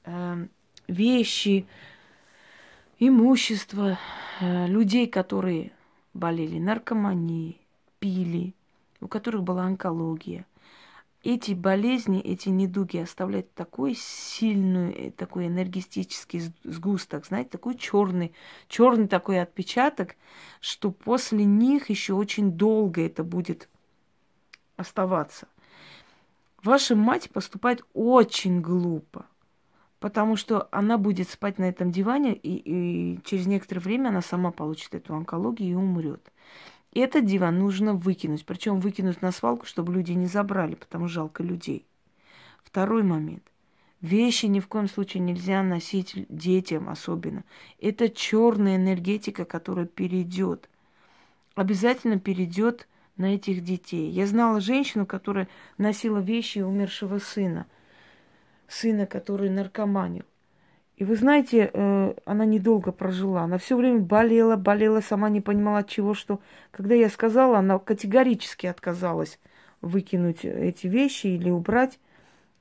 э, 0.03 0.47
вещи, 0.87 1.67
имущество 2.97 3.99
э, 4.41 4.65
людей, 4.65 5.05
которые 5.05 5.73
болели 6.15 6.57
наркоманией, 6.57 7.61
пили, 7.99 8.55
у 8.99 9.07
которых 9.07 9.43
была 9.43 9.65
онкология– 9.65 10.47
эти 11.23 11.53
болезни, 11.53 12.19
эти 12.19 12.49
недуги 12.49 12.97
оставляют 12.97 13.53
такой 13.53 13.95
сильный, 13.95 14.91
э, 14.91 15.11
такой 15.11 15.47
энергетический 15.47 16.51
сгусток, 16.63 17.25
знаете, 17.25 17.49
такой 17.49 17.75
черный, 17.75 18.33
черный 18.67 19.07
такой 19.07 19.41
отпечаток, 19.41 20.15
что 20.59 20.91
после 20.91 21.45
них 21.45 21.89
еще 21.89 22.13
очень 22.13 22.51
долго 22.51 23.05
это 23.05 23.23
будет 23.23 23.69
оставаться. 24.75 25.47
Ваша 26.61 26.95
мать 26.95 27.29
поступает 27.29 27.83
очень 27.93 28.61
глупо, 28.61 29.25
потому 29.99 30.35
что 30.35 30.67
она 30.71 30.97
будет 30.97 31.29
спать 31.29 31.57
на 31.57 31.69
этом 31.69 31.91
диване, 31.91 32.33
и, 32.35 32.55
и 32.55 33.19
через 33.23 33.47
некоторое 33.47 33.79
время 33.79 34.09
она 34.09 34.21
сама 34.21 34.51
получит 34.51 34.93
эту 34.93 35.15
онкологию 35.15 35.71
и 35.71 35.75
умрет. 35.75 36.31
И 36.93 36.99
этот 36.99 37.25
диван 37.25 37.57
нужно 37.57 37.95
выкинуть, 37.95 38.45
причем 38.45 38.79
выкинуть 38.79 39.23
на 39.23 39.31
свалку, 39.31 39.65
чтобы 39.65 39.91
люди 39.93 40.11
не 40.11 40.27
забрали, 40.27 40.75
потому 40.75 41.07
что 41.07 41.15
жалко 41.15 41.41
людей. 41.41 41.87
Второй 42.63 43.01
момент. 43.01 43.41
Вещи 43.99 44.45
ни 44.45 44.59
в 44.59 44.67
коем 44.67 44.87
случае 44.87 45.23
нельзя 45.23 45.63
носить 45.63 46.13
детям 46.29 46.89
особенно. 46.89 47.45
Это 47.79 48.09
черная 48.09 48.75
энергетика, 48.75 49.43
которая 49.43 49.87
перейдет. 49.87 50.69
Обязательно 51.55 52.19
перейдет 52.19 52.87
на 53.17 53.33
этих 53.33 53.63
детей. 53.63 54.11
Я 54.11 54.27
знала 54.27 54.61
женщину, 54.61 55.07
которая 55.07 55.47
носила 55.79 56.19
вещи 56.19 56.59
умершего 56.59 57.17
сына. 57.17 57.65
Сына, 58.67 59.07
который 59.07 59.49
наркоманил. 59.49 60.25
И 60.97 61.05
вы 61.05 61.15
знаете, 61.15 61.71
э, 61.73 62.13
она 62.25 62.45
недолго 62.45 62.91
прожила. 62.91 63.41
Она 63.41 63.57
все 63.57 63.75
время 63.75 63.99
болела, 63.99 64.55
болела, 64.55 65.01
сама 65.01 65.29
не 65.29 65.41
понимала 65.41 65.79
от 65.79 65.89
чего, 65.89 66.13
что. 66.13 66.39
Когда 66.71 66.93
я 66.93 67.09
сказала, 67.09 67.57
она 67.57 67.79
категорически 67.79 68.67
отказалась 68.67 69.39
выкинуть 69.81 70.45
эти 70.45 70.87
вещи 70.87 71.27
или 71.27 71.49
убрать, 71.49 71.99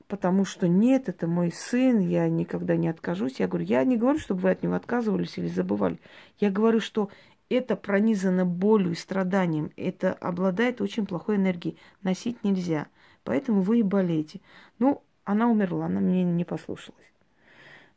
потому 0.07 0.45
что 0.45 0.67
нет, 0.67 1.09
это 1.09 1.27
мой 1.27 1.51
сын, 1.51 1.99
я 1.99 2.27
никогда 2.27 2.75
не 2.75 2.89
откажусь. 2.89 3.39
Я 3.39 3.47
говорю, 3.47 3.65
я 3.65 3.83
не 3.83 3.97
говорю, 3.97 4.19
чтобы 4.19 4.41
вы 4.41 4.49
от 4.49 4.63
него 4.63 4.73
отказывались 4.73 5.37
или 5.37 5.47
забывали. 5.47 5.99
Я 6.39 6.49
говорю, 6.49 6.79
что 6.79 7.09
это 7.49 7.75
пронизано 7.75 8.45
болью 8.45 8.91
и 8.91 8.95
страданием, 8.95 9.71
это 9.77 10.13
обладает 10.13 10.81
очень 10.81 11.05
плохой 11.05 11.35
энергией. 11.35 11.77
Носить 12.01 12.43
нельзя. 12.43 12.87
Поэтому 13.23 13.61
вы 13.61 13.79
и 13.79 13.83
болеете. 13.83 14.41
Ну, 14.79 15.01
она 15.23 15.49
умерла, 15.49 15.85
она 15.85 15.99
мне 16.01 16.23
не 16.23 16.43
послушалась. 16.43 17.12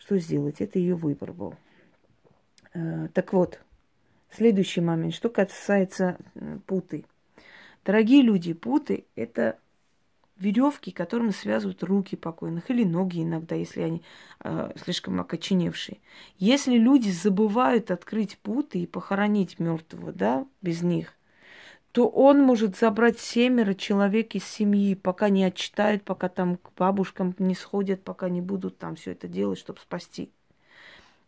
Что 0.07 0.19
сделать? 0.19 0.61
Это 0.61 0.79
ее 0.79 0.95
выбор 0.95 1.33
был. 1.33 1.57
Э, 2.75 3.09
так 3.13 3.33
вот, 3.33 3.61
следующий 4.31 4.81
момент. 4.81 5.13
Что 5.13 5.29
касается 5.29 6.17
э, 6.37 6.59
путы. 6.65 7.05
Дорогие 7.85 8.23
люди, 8.23 8.53
путы– 8.53 9.05
это 9.17 9.59
веревки, 10.39 10.93
которыми 10.93 11.31
связывают 11.31 11.83
руки 11.83 12.15
покойных 12.15 12.71
или 12.71 12.85
ноги 12.85 13.25
иногда, 13.25 13.57
если 13.57 13.81
они 13.81 14.03
э, 14.45 14.71
слишком 14.77 15.21
окоченевшие. 15.21 15.99
Если 16.39 16.77
люди 16.77 17.09
забывают 17.11 17.91
открыть 17.91 18.39
путы 18.39 18.79
и 18.79 18.87
похоронить 18.87 19.59
мертвого, 19.59 20.13
да, 20.13 20.47
без 20.63 20.83
них, 20.83 21.15
то 21.97 22.09
он 22.09 22.43
может 22.43 22.77
забрать 22.77 23.19
семеро 23.19 23.73
человек 23.73 24.35
из 24.35 24.45
семьи, 24.45 24.95
пока 24.95 25.31
не 25.31 25.45
отчитают, 25.45 26.03
пока 26.03 26.29
там 26.29 26.59
к 26.59 26.73
бабушкам 26.77 27.35
не 27.39 27.55
сходят, 27.55 28.03
пока 28.05 28.29
не 28.29 28.43
будут 28.43 28.77
там 28.77 28.97
все 28.97 29.13
это 29.13 29.29
делать, 29.29 29.59
чтобы 29.59 29.81
спасти. 29.81 30.31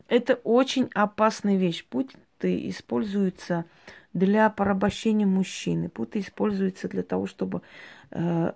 Это 0.08 0.34
очень 0.44 0.90
опасная 0.92 1.56
вещь. 1.56 1.86
Путы 1.86 2.68
используются 2.68 3.64
для 4.12 4.50
порабощения 4.50 5.26
мужчины. 5.26 5.88
Путы 5.88 6.18
используются 6.18 6.86
для 6.86 7.02
того, 7.02 7.26
чтобы 7.26 7.62
э, 8.10 8.52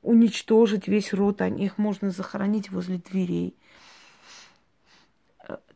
уничтожить 0.00 0.88
весь 0.88 1.12
род, 1.12 1.42
их 1.42 1.76
можно 1.76 2.08
захоронить 2.08 2.70
возле 2.70 2.96
дверей. 2.96 3.54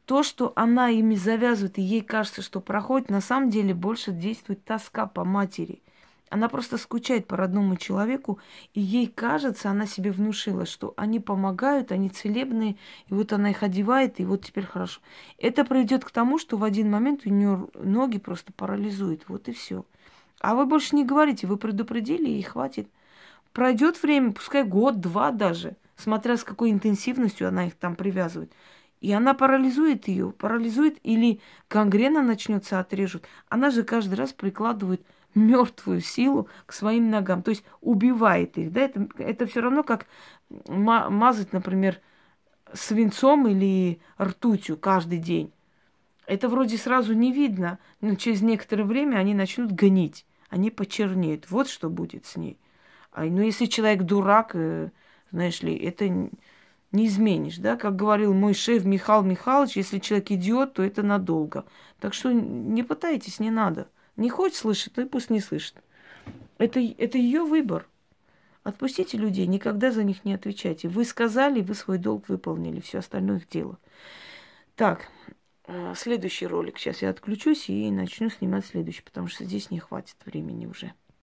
То, 0.07 0.23
что 0.23 0.53
она 0.55 0.91
ими 0.91 1.15
завязывает, 1.15 1.79
и 1.79 1.83
ей 1.83 2.03
кажется, 2.03 2.43
что 2.43 2.61
проходит, 2.61 3.09
на 3.09 3.21
самом 3.21 3.49
деле 3.49 3.73
больше 3.73 4.13
действует 4.13 4.65
тоска 4.65 5.07
по 5.07 5.25
матери. 5.25 5.81
Она 6.29 6.49
просто 6.49 6.79
скучает 6.79 7.27
по 7.27 7.37
родному 7.37 7.77
человеку, 7.77 8.39
и 8.75 8.81
ей 8.81 9.07
кажется, 9.07 9.71
она 9.71 9.87
себе 9.87 10.11
внушила, 10.11 10.67
что 10.67 10.93
они 10.97 11.21
помогают, 11.21 11.93
они 11.93 12.09
целебные, 12.09 12.77
и 13.07 13.15
вот 13.15 13.33
она 13.33 13.51
их 13.51 13.63
одевает, 13.63 14.19
и 14.19 14.25
вот 14.25 14.45
теперь 14.45 14.67
хорошо. 14.67 15.01
Это 15.39 15.65
приведет 15.65 16.05
к 16.05 16.11
тому, 16.11 16.39
что 16.39 16.57
в 16.57 16.65
один 16.65 16.91
момент 16.91 17.23
у 17.25 17.31
нее 17.31 17.69
ноги 17.75 18.19
просто 18.19 18.53
парализуют, 18.53 19.25
вот 19.29 19.49
и 19.49 19.53
все. 19.53 19.85
А 20.41 20.55
вы 20.55 20.67
больше 20.67 20.97
не 20.97 21.05
говорите, 21.05 21.47
вы 21.47 21.57
предупредили, 21.57 22.29
и 22.29 22.43
хватит. 22.43 22.89
Пройдет 23.53 24.03
время, 24.03 24.33
пускай 24.33 24.65
год, 24.65 25.01
два 25.01 25.31
даже, 25.31 25.77
смотря 25.97 26.37
с 26.37 26.43
какой 26.43 26.73
интенсивностью 26.73 27.47
она 27.47 27.69
их 27.69 27.75
там 27.77 27.95
привязывает. 27.95 28.53
И 29.05 29.13
она 29.13 29.35
парализует 29.35 30.09
ее, 30.09 30.31
парализует 30.31 30.99
или 31.03 31.39
гангрена 31.69 32.23
начнется, 32.23 32.81
отрежут. 32.81 33.27
Она 33.51 33.69
же 33.69 33.83
каждый 33.83 34.15
раз 34.15 34.33
прикладывает 34.33 35.05
мертвую 35.35 36.01
силу 36.01 36.49
к 36.65 36.73
своим 36.73 37.11
ногам, 37.11 37.43
то 37.43 37.51
есть 37.51 37.65
убивает 37.83 38.57
их. 38.57 38.73
Да? 38.73 38.81
Это, 38.81 39.07
это 39.19 39.45
все 39.45 39.61
равно 39.61 39.83
как 39.83 40.07
мазать, 40.49 41.53
например, 41.53 42.01
свинцом 42.73 43.47
или 43.47 44.01
ртутью 44.19 44.79
каждый 44.79 45.19
день. 45.19 45.53
Это 46.25 46.49
вроде 46.49 46.79
сразу 46.79 47.13
не 47.13 47.31
видно, 47.31 47.79
но 48.01 48.15
через 48.15 48.41
некоторое 48.41 48.85
время 48.85 49.19
они 49.19 49.35
начнут 49.35 49.71
гнить, 49.71 50.25
они 50.49 50.71
почернеют. 50.71 51.51
Вот 51.51 51.69
что 51.69 51.91
будет 51.91 52.25
с 52.25 52.37
ней. 52.37 52.59
А, 53.13 53.25
ну, 53.25 53.43
если 53.43 53.67
человек 53.67 54.05
дурак, 54.05 54.53
э, 54.55 54.89
знаешь 55.31 55.61
ли, 55.61 55.77
это 55.77 56.31
не 56.95 57.07
изменишь, 57.07 57.59
да? 57.59 57.77
Как 57.77 57.97
говорил 57.97 58.33
мой 58.33 58.55
шеф 58.55 58.85
Михаил 58.85 59.23
Михайлович, 59.23 59.77
если 59.77 59.99
человек 59.99 60.31
идиот, 60.31 60.75
то 60.75 60.83
это 60.83 61.03
надолго. 61.03 61.67
Так 61.99 62.15
что 62.15 62.33
не 62.33 62.83
пытайтесь, 62.83 63.41
не 63.41 63.51
надо. 63.51 63.89
Не 64.17 64.31
хочет 64.31 64.57
слышать, 64.57 64.97
ну 64.97 65.03
и 65.03 65.07
пусть 65.07 65.29
не 65.29 65.41
слышит. 65.41 65.83
Это, 66.59 66.81
это 66.81 67.19
ее 67.19 67.43
выбор. 67.43 67.89
Отпустите 68.63 69.19
людей, 69.19 69.47
никогда 69.47 69.91
за 69.91 70.05
них 70.05 70.25
не 70.25 70.35
отвечайте. 70.35 70.89
Вы 70.89 71.05
сказали, 71.05 71.61
вы 71.61 71.75
свой 71.75 71.99
долг 71.99 72.29
выполнили, 72.29 72.81
все 72.81 72.99
остальное 72.99 73.39
их 73.39 73.49
дело. 73.49 73.79
Так, 74.77 75.09
э, 75.67 75.95
следующий 75.97 76.47
ролик. 76.47 76.79
Сейчас 76.79 77.03
я 77.03 77.11
отключусь 77.11 77.69
и 77.69 77.91
начну 77.91 78.31
снимать 78.31 78.65
следующий, 78.65 79.03
потому 79.03 79.27
что 79.27 79.45
здесь 79.45 79.71
не 79.71 79.81
хватит 79.81 80.17
времени 80.25 80.67
уже. 80.67 80.95